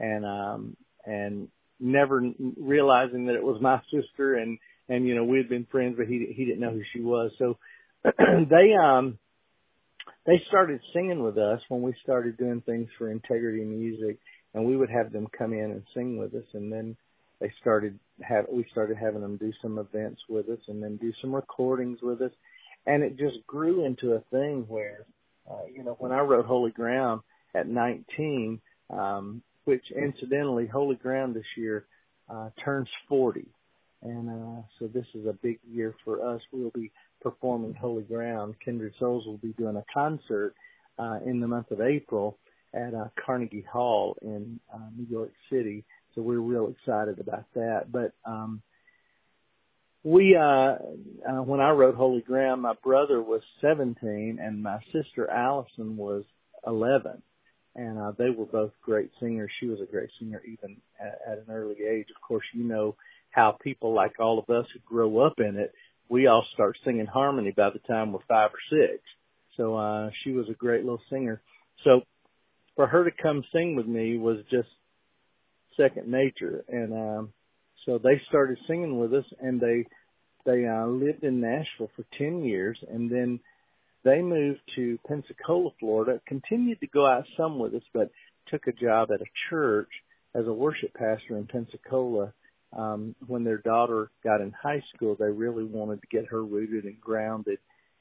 And 0.00 0.26
um, 0.26 0.76
and 1.04 1.46
never 1.78 2.20
realizing 2.60 3.26
that 3.26 3.36
it 3.36 3.44
was 3.44 3.62
my 3.62 3.80
sister, 3.92 4.34
and 4.34 4.58
and 4.88 5.06
you 5.06 5.14
know 5.14 5.22
we 5.22 5.38
had 5.38 5.48
been 5.48 5.68
friends, 5.70 5.94
but 5.96 6.08
he 6.08 6.34
he 6.34 6.44
didn't 6.44 6.62
know 6.62 6.72
who 6.72 6.82
she 6.92 7.00
was. 7.00 7.30
So 7.38 7.58
they 8.02 8.72
um 8.74 9.20
they 10.26 10.40
started 10.48 10.80
singing 10.92 11.22
with 11.22 11.38
us 11.38 11.60
when 11.68 11.82
we 11.82 11.94
started 12.02 12.36
doing 12.36 12.62
things 12.62 12.88
for 12.98 13.10
Integrity 13.10 13.64
Music, 13.64 14.18
and 14.54 14.64
we 14.66 14.76
would 14.76 14.90
have 14.90 15.12
them 15.12 15.28
come 15.36 15.52
in 15.52 15.70
and 15.70 15.82
sing 15.94 16.18
with 16.18 16.34
us, 16.34 16.46
and 16.54 16.72
then 16.72 16.96
they 17.40 17.52
started 17.60 17.98
have 18.22 18.46
we 18.50 18.64
started 18.72 18.96
having 18.96 19.20
them 19.20 19.36
do 19.36 19.52
some 19.60 19.78
events 19.78 20.20
with 20.28 20.48
us, 20.48 20.58
and 20.68 20.82
then 20.82 20.96
do 20.96 21.12
some 21.20 21.34
recordings 21.34 21.98
with 22.02 22.20
us, 22.22 22.32
and 22.86 23.02
it 23.02 23.16
just 23.18 23.46
grew 23.46 23.84
into 23.84 24.12
a 24.12 24.20
thing 24.30 24.64
where, 24.68 25.04
uh, 25.50 25.66
you 25.72 25.84
know, 25.84 25.96
when 25.98 26.12
I 26.12 26.20
wrote 26.20 26.46
Holy 26.46 26.70
Ground 26.70 27.20
at 27.54 27.68
19, 27.68 28.60
um, 28.90 29.42
which 29.64 29.84
incidentally, 29.94 30.66
Holy 30.66 30.96
Ground 30.96 31.34
this 31.34 31.44
year 31.56 31.86
uh, 32.28 32.50
turns 32.64 32.88
40, 33.08 33.46
and 34.02 34.28
uh, 34.30 34.62
so 34.78 34.86
this 34.86 35.06
is 35.14 35.26
a 35.26 35.32
big 35.32 35.58
year 35.70 35.94
for 36.04 36.26
us. 36.34 36.40
We'll 36.52 36.70
be 36.70 36.90
performing 37.26 37.74
Holy 37.74 38.04
Ground. 38.04 38.54
Kindred 38.64 38.94
Souls 39.00 39.26
will 39.26 39.38
be 39.38 39.52
doing 39.54 39.74
a 39.74 39.84
concert 39.92 40.54
uh, 40.96 41.18
in 41.26 41.40
the 41.40 41.48
month 41.48 41.72
of 41.72 41.80
April 41.80 42.38
at 42.72 42.94
uh, 42.94 43.08
Carnegie 43.24 43.66
Hall 43.68 44.16
in 44.22 44.60
uh, 44.72 44.78
New 44.96 45.06
York 45.10 45.32
City. 45.50 45.84
So 46.14 46.22
we're 46.22 46.38
real 46.38 46.68
excited 46.68 47.18
about 47.18 47.44
that. 47.54 47.90
But 47.90 48.12
um, 48.24 48.62
we, 50.04 50.36
uh, 50.36 50.76
uh, 51.28 51.42
when 51.42 51.58
I 51.58 51.70
wrote 51.70 51.96
Holy 51.96 52.20
Ground, 52.20 52.62
my 52.62 52.74
brother 52.84 53.20
was 53.20 53.40
17 53.60 54.38
and 54.40 54.62
my 54.62 54.78
sister 54.92 55.28
Allison 55.28 55.96
was 55.96 56.22
11. 56.64 57.20
And 57.74 57.98
uh, 57.98 58.12
they 58.16 58.30
were 58.30 58.46
both 58.46 58.70
great 58.82 59.10
singers. 59.18 59.50
She 59.58 59.66
was 59.66 59.80
a 59.80 59.90
great 59.90 60.10
singer 60.20 60.40
even 60.46 60.76
at, 61.00 61.18
at 61.28 61.38
an 61.38 61.46
early 61.50 61.82
age. 61.82 62.06
Of 62.14 62.22
course, 62.22 62.44
you 62.54 62.62
know 62.62 62.94
how 63.30 63.58
people 63.60 63.92
like 63.92 64.20
all 64.20 64.38
of 64.38 64.48
us 64.48 64.66
who 64.72 64.78
grow 64.86 65.18
up 65.18 65.40
in 65.40 65.56
it, 65.56 65.74
we 66.08 66.26
all 66.26 66.44
start 66.54 66.76
singing 66.84 67.06
harmony 67.06 67.52
by 67.56 67.70
the 67.70 67.80
time 67.80 68.12
we're 68.12 68.20
five 68.28 68.50
or 68.50 68.58
six. 68.70 69.02
So 69.56 69.76
uh 69.76 70.10
she 70.22 70.32
was 70.32 70.46
a 70.48 70.54
great 70.54 70.82
little 70.82 71.02
singer. 71.10 71.40
So 71.84 72.02
for 72.74 72.86
her 72.86 73.04
to 73.04 73.10
come 73.22 73.42
sing 73.52 73.76
with 73.76 73.86
me 73.86 74.18
was 74.18 74.38
just 74.50 74.68
second 75.76 76.08
nature 76.08 76.64
and 76.68 76.92
um 76.92 77.32
so 77.84 77.98
they 77.98 78.20
started 78.28 78.58
singing 78.66 78.98
with 78.98 79.12
us 79.14 79.24
and 79.40 79.60
they 79.60 79.84
they 80.44 80.66
uh 80.66 80.86
lived 80.86 81.24
in 81.24 81.40
Nashville 81.40 81.90
for 81.96 82.04
10 82.18 82.44
years 82.44 82.78
and 82.90 83.10
then 83.10 83.40
they 84.04 84.22
moved 84.22 84.60
to 84.76 84.98
Pensacola, 85.08 85.70
Florida, 85.80 86.20
continued 86.28 86.78
to 86.78 86.86
go 86.86 87.06
out 87.06 87.24
some 87.36 87.58
with 87.58 87.74
us 87.74 87.82
but 87.92 88.10
took 88.48 88.66
a 88.66 88.72
job 88.72 89.10
at 89.12 89.20
a 89.20 89.30
church 89.50 89.90
as 90.34 90.46
a 90.46 90.52
worship 90.52 90.92
pastor 90.94 91.36
in 91.36 91.46
Pensacola. 91.46 92.32
Um 92.76 93.14
when 93.26 93.44
their 93.44 93.58
daughter 93.58 94.10
got 94.22 94.40
in 94.40 94.52
high 94.52 94.82
school, 94.94 95.16
they 95.18 95.30
really 95.30 95.64
wanted 95.64 96.00
to 96.02 96.08
get 96.08 96.26
her 96.26 96.44
rooted 96.44 96.84
and 96.84 97.00
grounded 97.00 97.58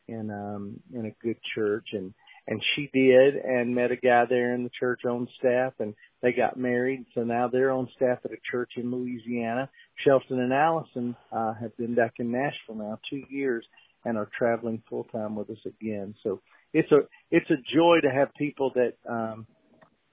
in 0.07 0.29
um 0.29 0.79
in 0.93 1.05
a 1.05 1.25
good 1.25 1.37
church. 1.55 1.89
And 1.93 2.13
and 2.47 2.61
she 2.75 2.89
did 2.93 3.35
and 3.35 3.73
met 3.73 3.91
a 3.91 3.95
guy 3.95 4.25
there 4.29 4.53
in 4.53 4.63
the 4.63 4.69
church 4.79 5.01
on 5.05 5.27
staff 5.39 5.73
and 5.79 5.95
they 6.21 6.31
got 6.31 6.57
married. 6.57 7.05
So 7.15 7.23
now 7.23 7.47
they're 7.47 7.71
on 7.71 7.89
staff 7.95 8.19
at 8.23 8.31
a 8.31 8.37
church 8.51 8.73
in 8.77 8.91
louisiana. 8.91 9.69
Shelton 10.03 10.39
and 10.39 10.53
allison 10.53 11.15
uh 11.31 11.53
have 11.53 11.75
been 11.77 11.95
back 11.95 12.13
in 12.19 12.31
nashville 12.31 12.75
now 12.75 12.99
two 13.09 13.23
years 13.29 13.65
and 14.03 14.17
are 14.17 14.29
traveling 14.37 14.83
full 14.89 15.05
time 15.05 15.35
with 15.35 15.49
us 15.49 15.65
again. 15.65 16.15
So 16.23 16.41
it's 16.73 16.91
a 16.91 16.99
it's 17.31 17.49
a 17.49 17.75
joy 17.75 17.99
to 18.01 18.11
have 18.11 18.33
people 18.35 18.71
that 18.75 18.93
um 19.09 19.47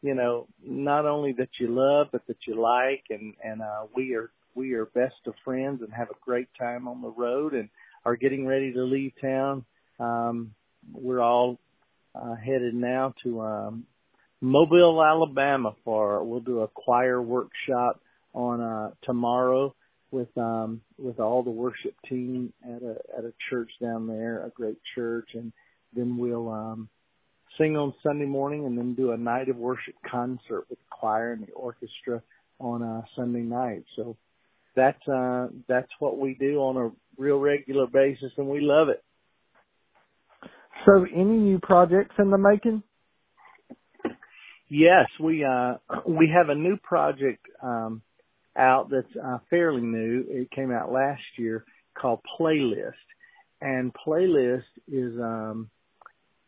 you 0.00 0.14
know 0.14 0.46
not 0.64 1.04
only 1.06 1.32
that 1.32 1.50
you 1.60 1.68
love 1.68 2.08
but 2.12 2.26
that 2.28 2.38
you 2.46 2.60
like. 2.60 3.04
And 3.10 3.34
and 3.44 3.60
uh 3.60 3.86
we 3.94 4.14
are 4.14 4.30
we 4.54 4.74
are 4.74 4.86
best 4.86 5.14
of 5.26 5.34
friends 5.44 5.82
and 5.82 5.92
have 5.92 6.10
a 6.10 6.24
great 6.24 6.48
time 6.58 6.88
on 6.88 7.02
the 7.02 7.08
road 7.10 7.54
and 7.54 7.68
are 8.04 8.16
getting 8.16 8.46
ready 8.46 8.72
to 8.72 8.82
leave 8.82 9.12
town 9.20 9.64
um 10.00 10.54
we're 10.92 11.20
all 11.20 11.58
uh, 12.14 12.34
headed 12.34 12.74
now 12.74 13.14
to 13.22 13.40
um, 13.40 13.86
Mobile, 14.40 15.02
Alabama 15.02 15.74
for 15.84 16.24
we'll 16.24 16.40
do 16.40 16.60
a 16.60 16.68
choir 16.68 17.22
workshop 17.22 18.00
on 18.34 18.60
uh, 18.60 18.90
tomorrow 19.04 19.74
with 20.10 20.36
um, 20.36 20.80
with 20.98 21.20
all 21.20 21.42
the 21.42 21.50
worship 21.50 21.94
team 22.08 22.52
at 22.64 22.82
a 22.82 22.96
at 23.16 23.24
a 23.24 23.32
church 23.48 23.70
down 23.80 24.06
there, 24.06 24.44
a 24.44 24.50
great 24.50 24.78
church, 24.94 25.28
and 25.34 25.52
then 25.94 26.16
we'll 26.16 26.50
um, 26.50 26.88
sing 27.56 27.76
on 27.76 27.94
Sunday 28.02 28.26
morning, 28.26 28.66
and 28.66 28.76
then 28.76 28.94
do 28.94 29.12
a 29.12 29.16
night 29.16 29.48
of 29.48 29.56
worship 29.56 29.94
concert 30.10 30.66
with 30.68 30.78
the 30.78 30.84
choir 30.90 31.32
and 31.32 31.46
the 31.46 31.52
orchestra 31.52 32.20
on 32.58 32.82
uh, 32.82 33.02
Sunday 33.16 33.42
night. 33.42 33.84
So 33.94 34.16
that's 34.74 35.08
uh, 35.08 35.48
that's 35.68 35.90
what 35.98 36.18
we 36.18 36.34
do 36.34 36.58
on 36.58 36.76
a 36.76 36.90
real 37.20 37.38
regular 37.38 37.86
basis, 37.86 38.32
and 38.36 38.46
we 38.46 38.60
love 38.60 38.88
it. 38.88 39.02
So, 40.86 41.04
any 41.04 41.38
new 41.38 41.58
projects 41.60 42.14
in 42.18 42.30
the 42.30 42.38
making? 42.38 42.82
Yes, 44.68 45.06
we 45.20 45.44
uh 45.44 45.74
we 46.08 46.32
have 46.34 46.48
a 46.48 46.54
new 46.54 46.78
project 46.78 47.44
um 47.62 48.00
out 48.56 48.90
that's 48.90 49.16
uh, 49.22 49.38
fairly 49.50 49.82
new. 49.82 50.24
It 50.28 50.50
came 50.50 50.70
out 50.70 50.92
last 50.92 51.22
year 51.36 51.64
called 51.94 52.20
Playlist, 52.38 52.92
and 53.60 53.92
Playlist 53.94 54.62
is 54.88 55.12
um 55.20 55.68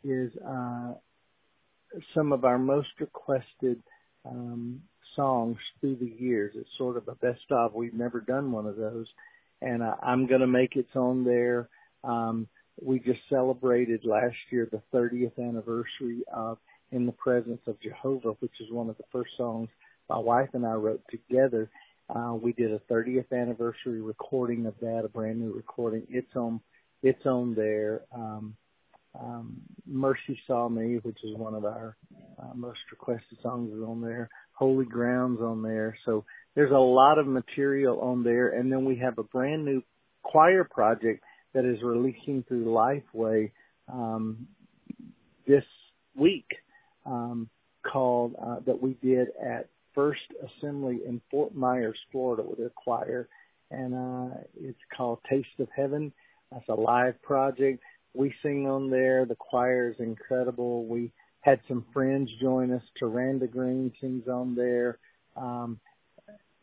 is 0.03 0.33
uh 0.47 0.95
some 2.15 2.33
of 2.33 2.45
our 2.45 2.59
most 2.59 2.89
requested 2.99 3.83
um 4.25 4.81
songs 5.17 5.57
through 5.81 5.97
the 5.97 6.13
years. 6.19 6.55
It's 6.57 6.69
sort 6.79 6.97
of 6.97 7.09
a 7.09 7.15
best 7.15 7.51
of. 7.51 7.75
We've 7.75 7.95
never 7.95 8.21
done 8.21 8.53
one 8.53 8.67
of 8.67 8.77
those, 8.77 9.07
and 9.61 9.83
uh, 9.83 9.97
I'm 10.03 10.27
going 10.27 10.41
to 10.41 10.47
make 10.47 10.77
it 10.77 10.87
on 10.95 11.25
there. 11.25 11.69
Um, 12.03 12.49
we 12.83 12.99
just 12.99 13.21
celebrated 13.29 14.05
last 14.05 14.37
year 14.51 14.69
the 14.71 14.83
30th 14.97 15.39
anniversary 15.39 16.23
of 16.33 16.59
In 16.91 17.07
the 17.07 17.13
Presence 17.13 17.61
of 17.67 17.81
Jehovah, 17.81 18.33
which 18.41 18.61
is 18.61 18.71
one 18.71 18.91
of 18.91 18.97
the 18.97 19.05
first 19.13 19.31
songs 19.37 19.69
my 20.09 20.19
wife 20.19 20.51
and 20.53 20.67
I 20.67 20.73
wrote 20.73 21.03
together. 21.11 21.71
Uh, 22.15 22.35
we 22.35 22.53
did 22.53 22.73
a 22.73 22.81
30th 22.91 23.33
anniversary 23.33 24.01
recording 24.01 24.67
of 24.67 24.75
that, 24.81 25.03
a 25.05 25.09
brand 25.09 25.41
new 25.41 25.53
recording. 25.53 26.07
It's 26.11 26.35
on, 26.37 26.61
it's 27.03 27.25
on 27.25 27.55
there. 27.55 28.03
Um, 28.15 28.57
um, 29.19 29.63
Mercy 29.87 30.39
Saw 30.47 30.69
Me, 30.69 30.97
which 31.03 31.19
is 31.25 31.37
one 31.37 31.55
of 31.55 31.65
our 31.65 31.97
uh, 32.39 32.55
most 32.55 32.81
requested 32.91 33.39
songs 33.43 33.73
is 33.73 33.83
on 33.83 34.03
there. 34.03 34.29
Holy 34.55 34.85
Grounds 34.85 35.41
on 35.41 35.63
there. 35.63 35.97
So 36.05 36.25
there's 36.55 36.71
a 36.71 36.75
lot 36.75 37.19
of 37.19 37.27
material 37.27 38.01
on 38.01 38.23
there. 38.25 38.49
And 38.49 38.71
then 38.73 38.85
we 38.85 38.97
have 38.97 39.19
a 39.19 39.23
brand 39.23 39.65
new 39.65 39.83
choir 40.23 40.65
project 40.65 41.23
that 41.53 41.65
is 41.65 41.83
releasing 41.83 42.45
through 42.47 42.65
Lifeway 42.65 43.53
um, 43.93 44.49
this 45.47 45.65
week 46.17 46.47
um, 47.07 47.49
called 47.91 48.35
uh, 48.43 48.57
that 48.67 48.81
we 48.81 48.95
did 49.03 49.29
at 49.43 49.69
First 49.95 50.23
Assembly 50.43 51.01
in 51.07 51.21
Fort 51.31 51.55
Myers, 51.55 51.99
Florida, 52.11 52.43
with 52.43 52.59
a 52.59 52.71
choir, 52.75 53.29
and 53.71 53.95
uh, 53.95 54.37
it's 54.61 54.79
called 54.97 55.21
Taste 55.31 55.47
of 55.61 55.69
Heaven. 55.75 56.13
That's 56.51 56.69
a 56.69 56.75
live 56.75 57.21
project. 57.23 57.81
We 58.13 58.35
sing 58.43 58.69
on 58.69 58.91
there. 58.91 59.25
The 59.27 59.37
choir 59.37 59.91
is 59.91 59.97
incredible. 60.01 60.87
We 60.87 61.13
had 61.45 61.61
some 61.69 61.85
friends 61.93 62.31
join 62.41 62.73
us. 62.73 62.83
TaRanda 63.01 63.51
Greene 63.51 63.93
sings 64.01 64.27
on 64.29 64.55
there. 64.55 64.99
Um, 65.37 65.79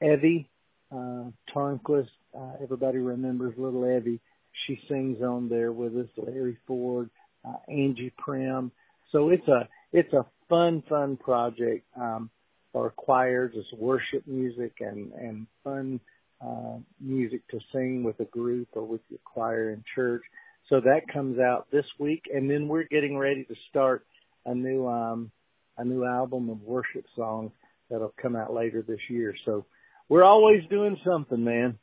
Evie 0.01 0.49
uh, 0.91 1.25
Tornquist, 1.55 2.09
uh, 2.35 2.53
everybody 2.61 2.97
remembers 2.97 3.53
little 3.57 3.85
Evie. 3.85 4.19
She 4.65 4.79
sings 4.89 5.21
on 5.21 5.49
there 5.49 5.71
with 5.71 5.95
us. 5.95 6.07
Larry 6.17 6.57
Ford, 6.65 7.11
uh, 7.47 7.57
Angie 7.69 8.11
Primm. 8.19 8.71
So 9.11 9.29
it's 9.29 9.47
a 9.47 9.69
it's 9.93 10.11
a 10.13 10.25
fun 10.49 10.83
fun 10.89 11.15
project 11.15 11.85
um, 11.95 12.31
for 12.73 12.89
choirs. 12.89 13.53
It's 13.55 13.71
worship 13.79 14.25
music 14.25 14.77
and 14.79 15.11
and 15.13 15.47
fun 15.63 15.99
uh, 16.43 16.77
music 16.99 17.47
to 17.49 17.59
sing 17.71 18.03
with 18.03 18.19
a 18.19 18.25
group 18.25 18.69
or 18.73 18.83
with 18.83 19.01
your 19.09 19.19
choir 19.25 19.69
in 19.69 19.83
church. 19.93 20.23
So 20.69 20.79
that 20.81 21.01
comes 21.13 21.37
out 21.37 21.67
this 21.71 21.85
week, 21.99 22.23
and 22.33 22.49
then 22.49 22.67
we're 22.67 22.87
getting 22.89 23.15
ready 23.15 23.43
to 23.43 23.55
start 23.69 24.05
a 24.45 24.55
new 24.55 24.87
um, 24.87 25.31
a 25.77 25.83
new 25.83 26.05
album 26.05 26.49
of 26.49 26.61
worship 26.61 27.05
songs 27.15 27.51
that'll 27.89 28.13
come 28.21 28.35
out 28.35 28.53
later 28.53 28.83
this 28.87 28.99
year. 29.09 29.33
So 29.45 29.65
we're 30.09 30.23
always 30.23 30.61
doing 30.69 30.97
something, 31.05 31.43
man. 31.43 31.77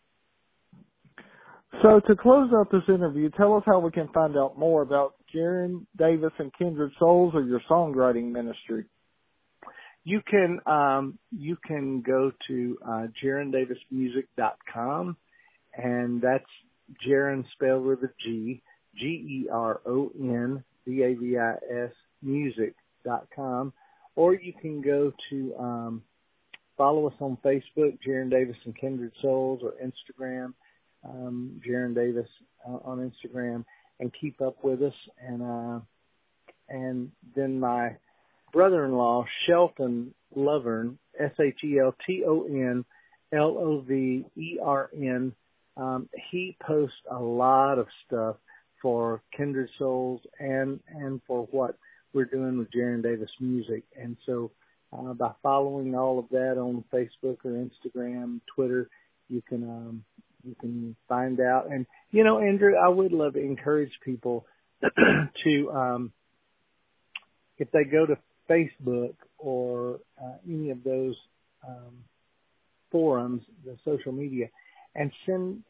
So 1.82 2.00
to 2.08 2.16
close 2.16 2.50
out 2.54 2.70
this 2.72 2.82
interview, 2.88 3.30
tell 3.30 3.54
us 3.54 3.62
how 3.66 3.78
we 3.78 3.90
can 3.90 4.08
find 4.08 4.36
out 4.36 4.58
more 4.58 4.82
about 4.82 5.14
Geron 5.34 5.86
Davis 5.96 6.32
and 6.38 6.50
Kindred 6.58 6.92
Souls 6.98 7.34
or 7.34 7.42
your 7.42 7.60
songwriting 7.70 8.32
ministry. 8.32 8.86
You 10.04 10.22
can 10.26 10.60
um, 10.66 11.18
you 11.30 11.56
can 11.66 12.00
go 12.00 12.32
to 12.48 12.78
uh, 12.86 13.06
GeronDavisMusic.com, 13.22 15.16
and 15.76 16.22
that's 16.22 16.44
Geron 17.06 17.44
spelled 17.52 17.84
with 17.84 18.02
a 18.02 18.10
G, 18.24 18.62
G 18.96 19.04
E 19.04 19.48
R 19.52 19.82
O 19.84 20.10
N 20.18 20.64
D 20.86 21.02
A 21.02 21.14
V 21.14 21.36
I 21.36 21.52
S 21.84 21.92
music.com, 22.22 23.72
or 24.16 24.34
you 24.34 24.52
can 24.60 24.80
go 24.80 25.12
to 25.30 25.56
um, 25.58 26.02
follow 26.76 27.06
us 27.06 27.14
on 27.20 27.36
Facebook, 27.44 27.98
Geron 28.06 28.30
Davis 28.30 28.56
and 28.64 28.76
Kindred 28.78 29.12
Souls, 29.20 29.60
or 29.62 29.74
Instagram, 29.82 30.54
um, 31.04 31.60
Geron 31.66 31.94
Davis 31.94 32.28
uh, 32.66 32.78
on 32.84 33.10
Instagram, 33.10 33.64
and 34.00 34.12
keep 34.20 34.40
up 34.40 34.62
with 34.62 34.82
us. 34.82 34.94
And 35.20 35.42
uh, 35.42 35.80
and 36.68 37.10
then 37.34 37.60
my 37.60 37.96
brother-in-law, 38.52 39.24
Shelton 39.46 40.14
Lovern, 40.36 40.98
S 41.18 41.32
H 41.40 41.58
E 41.64 41.78
L 41.78 41.94
T 42.06 42.22
O 42.26 42.44
N 42.44 42.84
L 43.32 43.56
O 43.58 43.84
V 43.86 44.24
E 44.36 44.58
R 44.62 44.90
N. 44.94 45.32
Um, 45.76 46.08
he 46.30 46.56
posts 46.66 46.96
a 47.10 47.18
lot 47.18 47.78
of 47.78 47.86
stuff 48.06 48.36
for 48.82 49.22
Kindred 49.36 49.70
Souls 49.78 50.20
and 50.38 50.80
and 50.88 51.20
for 51.26 51.46
what 51.50 51.76
we're 52.12 52.24
doing 52.24 52.58
with 52.58 52.70
Geron 52.70 53.02
Davis 53.02 53.30
Music. 53.40 53.84
And 54.00 54.16
so 54.26 54.50
uh, 54.92 55.14
by 55.14 55.32
following 55.42 55.94
all 55.94 56.18
of 56.18 56.28
that 56.30 56.58
on 56.58 56.84
Facebook 56.92 57.38
or 57.44 57.50
Instagram, 57.50 58.40
Twitter, 58.54 58.88
you 59.28 59.42
can 59.46 59.64
um, 59.64 60.04
you 60.44 60.54
can 60.60 60.96
find 61.08 61.40
out. 61.40 61.70
And 61.70 61.86
you 62.10 62.24
know, 62.24 62.38
Andrew, 62.38 62.74
I 62.76 62.88
would 62.88 63.12
love 63.12 63.34
to 63.34 63.40
encourage 63.40 63.92
people 64.04 64.46
to 64.82 65.70
um, 65.72 66.12
if 67.58 67.70
they 67.72 67.84
go 67.84 68.06
to 68.06 68.16
Facebook 68.48 69.14
or 69.38 70.00
uh, 70.22 70.36
any 70.48 70.70
of 70.70 70.82
those 70.82 71.16
um, 71.66 72.04
forums, 72.90 73.42
the 73.64 73.76
social 73.84 74.12
media, 74.12 74.48
and 74.94 75.12
send 75.26 75.62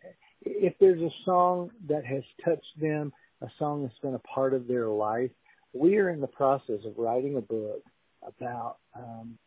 if 0.43 0.75
there's 0.79 1.03
a 1.03 1.11
song 1.25 1.71
that 1.89 2.05
has 2.05 2.23
touched 2.45 2.81
them, 2.81 3.13
a 3.43 3.49
song 3.59 3.83
that's 3.83 3.99
been 4.01 4.15
a 4.15 4.21
part 4.21 4.55
of 4.55 4.69
their 4.69 4.89
life. 4.89 5.31
We 5.73 5.97
are 5.99 6.11
in 6.11 6.21
the 6.21 6.27
process 6.27 6.81
of 6.85 6.95
writing 6.97 7.37
a 7.37 7.41
book 7.41 7.83
about 8.27 8.77
um, 8.97 9.39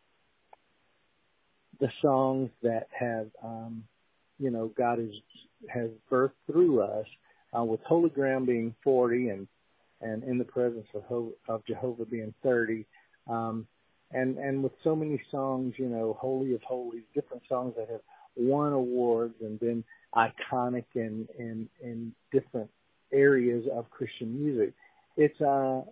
the 1.80 1.90
songs 2.00 2.50
that 2.62 2.88
have, 2.98 3.28
um, 3.42 3.84
you 4.38 4.50
know, 4.50 4.70
God 4.76 4.98
has 4.98 5.10
has 5.68 5.90
birthed 6.10 6.32
through 6.46 6.82
us. 6.82 7.06
Uh, 7.56 7.64
with 7.64 7.80
Holy 7.82 8.08
Ground 8.08 8.46
being 8.46 8.74
40 8.82 9.28
and 9.28 9.46
and 10.00 10.24
in 10.24 10.38
the 10.38 10.44
presence 10.44 10.86
of, 10.94 11.02
Ho- 11.04 11.32
of 11.48 11.64
Jehovah 11.66 12.06
being 12.06 12.34
30, 12.42 12.84
um, 13.28 13.66
and 14.10 14.36
and 14.38 14.62
with 14.62 14.72
so 14.82 14.96
many 14.96 15.20
songs, 15.30 15.74
you 15.76 15.88
know, 15.88 16.16
Holy 16.20 16.54
of 16.54 16.62
Holies, 16.62 17.02
different 17.14 17.42
songs 17.48 17.74
that 17.76 17.88
have 17.88 18.00
won 18.36 18.72
awards 18.72 19.34
and 19.40 19.58
been 19.60 19.84
iconic 20.14 20.84
in 20.94 21.28
in 21.38 21.68
in 21.82 22.12
different 22.32 22.70
areas 23.12 23.64
of 23.72 23.90
Christian 23.90 24.42
music. 24.42 24.74
It's 25.16 25.40
uh 25.40 25.82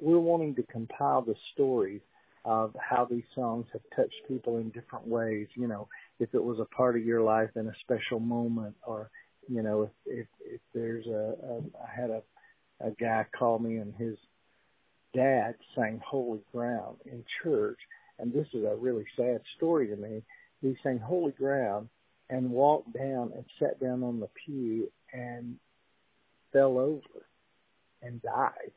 we're 0.00 0.18
wanting 0.18 0.54
to 0.56 0.62
compile 0.64 1.22
the 1.22 1.34
stories 1.52 2.00
of 2.44 2.74
how 2.78 3.04
these 3.04 3.24
songs 3.34 3.66
have 3.72 3.82
touched 3.94 4.14
people 4.28 4.58
in 4.58 4.70
different 4.70 5.06
ways. 5.06 5.48
You 5.54 5.66
know, 5.66 5.88
if 6.20 6.32
it 6.32 6.42
was 6.42 6.58
a 6.60 6.74
part 6.76 6.96
of 6.96 7.04
your 7.04 7.22
life 7.22 7.50
in 7.56 7.66
a 7.66 7.72
special 7.80 8.20
moment, 8.20 8.76
or 8.86 9.10
you 9.48 9.62
know, 9.62 9.82
if 9.82 9.90
if, 10.06 10.26
if 10.44 10.60
there's 10.74 11.06
a, 11.06 11.34
a 11.42 11.58
I 11.82 12.00
had 12.00 12.10
a 12.10 12.22
a 12.80 12.90
guy 12.92 13.26
call 13.36 13.58
me 13.58 13.76
and 13.76 13.94
his 13.94 14.16
dad 15.14 15.54
sang 15.74 16.00
Holy 16.06 16.40
Ground 16.52 16.98
in 17.06 17.24
church, 17.42 17.78
and 18.18 18.32
this 18.32 18.46
is 18.52 18.64
a 18.64 18.76
really 18.76 19.06
sad 19.16 19.40
story 19.56 19.88
to 19.88 19.96
me. 19.96 20.22
He 20.60 20.76
sang 20.82 20.98
Holy 20.98 21.32
Ground 21.32 21.88
and 22.28 22.50
walked 22.50 22.92
down 22.92 23.32
and 23.34 23.44
sat 23.58 23.80
down 23.80 24.02
on 24.02 24.20
the 24.20 24.28
pew 24.44 24.90
and 25.12 25.56
fell 26.52 26.78
over 26.78 27.26
and 28.02 28.20
died 28.22 28.72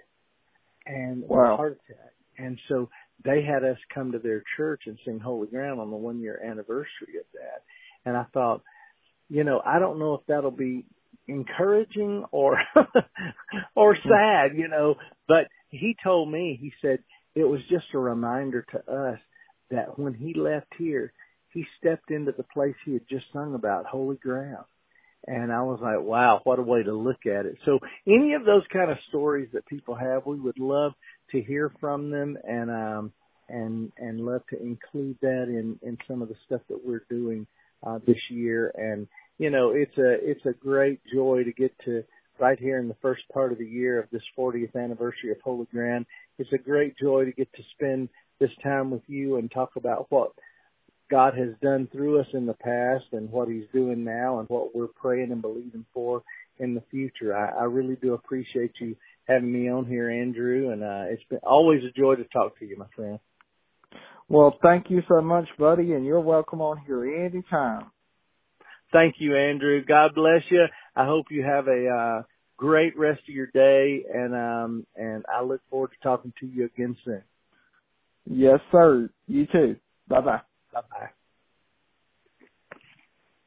and 0.89 1.23
wow. 1.27 1.53
a 1.53 1.57
heart 1.57 1.79
attack. 1.85 2.13
And 2.37 2.57
so 2.67 2.89
they 3.23 3.43
had 3.43 3.63
us 3.63 3.77
come 3.93 4.13
to 4.13 4.19
their 4.19 4.43
church 4.57 4.83
and 4.85 4.97
sing 5.05 5.19
Holy 5.19 5.47
Ground 5.47 5.79
on 5.79 5.91
the 5.91 5.97
one 5.97 6.19
year 6.19 6.41
anniversary 6.43 7.17
of 7.19 7.25
that. 7.33 7.63
And 8.05 8.17
I 8.17 8.25
thought, 8.33 8.61
you 9.29 9.43
know, 9.43 9.61
I 9.63 9.79
don't 9.79 9.99
know 9.99 10.15
if 10.15 10.21
that'll 10.27 10.51
be 10.51 10.85
encouraging 11.27 12.25
or 12.31 12.59
or 13.75 13.95
hmm. 13.95 14.09
sad, 14.09 14.57
you 14.57 14.67
know, 14.67 14.95
but 15.27 15.47
he 15.69 15.95
told 16.03 16.31
me, 16.31 16.57
he 16.59 16.71
said 16.81 16.99
it 17.35 17.43
was 17.43 17.59
just 17.69 17.85
a 17.93 17.99
reminder 17.99 18.65
to 18.71 18.91
us 18.91 19.19
that 19.69 19.99
when 19.99 20.15
he 20.15 20.33
left 20.33 20.67
here, 20.77 21.13
he 21.53 21.65
stepped 21.79 22.09
into 22.09 22.31
the 22.31 22.43
place 22.43 22.75
he 22.85 22.93
had 22.93 23.07
just 23.09 23.25
sung 23.31 23.53
about, 23.53 23.85
holy 23.85 24.17
ground. 24.17 24.65
And 25.27 25.51
I 25.51 25.61
was 25.61 25.79
like, 25.81 26.01
wow, 26.01 26.41
what 26.43 26.59
a 26.59 26.63
way 26.63 26.83
to 26.83 26.93
look 26.93 27.25
at 27.25 27.45
it. 27.45 27.57
So 27.65 27.79
any 28.07 28.33
of 28.33 28.45
those 28.45 28.63
kind 28.71 28.89
of 28.89 28.97
stories 29.09 29.49
that 29.53 29.65
people 29.67 29.95
have, 29.95 30.25
we 30.25 30.39
would 30.39 30.59
love 30.59 30.93
to 31.31 31.41
hear 31.41 31.71
from 31.79 32.09
them 32.09 32.37
and, 32.43 32.71
um, 32.71 33.13
and, 33.49 33.91
and 33.97 34.21
love 34.21 34.41
to 34.49 34.61
include 34.61 35.17
that 35.21 35.43
in, 35.43 35.77
in 35.81 35.97
some 36.07 36.21
of 36.21 36.29
the 36.29 36.35
stuff 36.45 36.61
that 36.69 36.79
we're 36.83 37.05
doing, 37.09 37.47
uh, 37.85 37.99
this 38.05 38.17
year. 38.29 38.71
And, 38.75 39.07
you 39.37 39.49
know, 39.49 39.71
it's 39.71 39.97
a, 39.97 40.15
it's 40.21 40.45
a 40.45 40.53
great 40.53 41.01
joy 41.13 41.43
to 41.43 41.51
get 41.51 41.73
to 41.85 42.03
right 42.39 42.59
here 42.59 42.79
in 42.79 42.87
the 42.87 42.95
first 43.01 43.23
part 43.33 43.51
of 43.51 43.57
the 43.57 43.65
year 43.65 43.99
of 43.99 44.09
this 44.11 44.21
40th 44.37 44.75
anniversary 44.75 45.31
of 45.31 45.37
Holy 45.43 45.65
Ground. 45.65 46.05
It's 46.37 46.53
a 46.53 46.57
great 46.57 46.95
joy 46.97 47.25
to 47.25 47.31
get 47.31 47.51
to 47.53 47.63
spend 47.75 48.09
this 48.39 48.51
time 48.63 48.89
with 48.89 49.03
you 49.07 49.35
and 49.37 49.51
talk 49.51 49.71
about 49.75 50.07
what 50.09 50.31
God 51.09 51.37
has 51.37 51.49
done 51.61 51.87
through 51.91 52.19
us 52.19 52.27
in 52.33 52.45
the 52.45 52.53
past 52.53 53.05
and 53.11 53.31
what 53.31 53.47
He's 53.47 53.65
doing 53.73 54.03
now 54.03 54.39
and 54.39 54.47
what 54.49 54.75
we're 54.75 54.87
praying 54.87 55.31
and 55.31 55.41
believing 55.41 55.85
for 55.93 56.23
in 56.59 56.75
the 56.75 56.83
future. 56.91 57.35
I, 57.35 57.61
I 57.61 57.63
really 57.63 57.95
do 57.95 58.13
appreciate 58.13 58.73
you 58.79 58.95
having 59.27 59.51
me 59.51 59.69
on 59.69 59.85
here, 59.85 60.09
Andrew, 60.09 60.71
and 60.71 60.83
uh, 60.83 61.11
it's 61.11 61.23
been 61.29 61.39
always 61.43 61.81
a 61.83 61.99
joy 61.99 62.15
to 62.15 62.23
talk 62.25 62.57
to 62.59 62.65
you, 62.65 62.77
my 62.77 62.87
friend. 62.95 63.19
Well, 64.27 64.57
thank 64.61 64.89
you 64.89 65.01
so 65.07 65.21
much, 65.21 65.47
buddy, 65.57 65.93
and 65.93 66.05
you're 66.05 66.19
welcome 66.19 66.61
on 66.61 66.77
here 66.85 67.25
anytime. 67.25 67.91
Thank 68.91 69.15
you, 69.19 69.35
Andrew. 69.35 69.83
God 69.83 70.11
bless 70.15 70.41
you. 70.49 70.65
I 70.95 71.05
hope 71.05 71.27
you 71.31 71.43
have 71.43 71.67
a 71.67 71.87
uh, 71.87 72.23
great 72.57 72.97
rest 72.97 73.21
of 73.27 73.33
your 73.33 73.47
day, 73.47 74.03
and 74.11 74.35
um, 74.35 74.87
and 74.95 75.23
I 75.33 75.43
look 75.43 75.61
forward 75.69 75.91
to 75.91 76.03
talking 76.03 76.33
to 76.39 76.47
you 76.47 76.65
again 76.65 76.97
soon. 77.05 77.23
Yes, 78.25 78.59
sir. 78.71 79.09
You 79.27 79.47
too. 79.47 79.77
Bye 80.07 80.21
bye. 80.21 80.41
Bye 80.73 80.81
bye. 80.91 81.18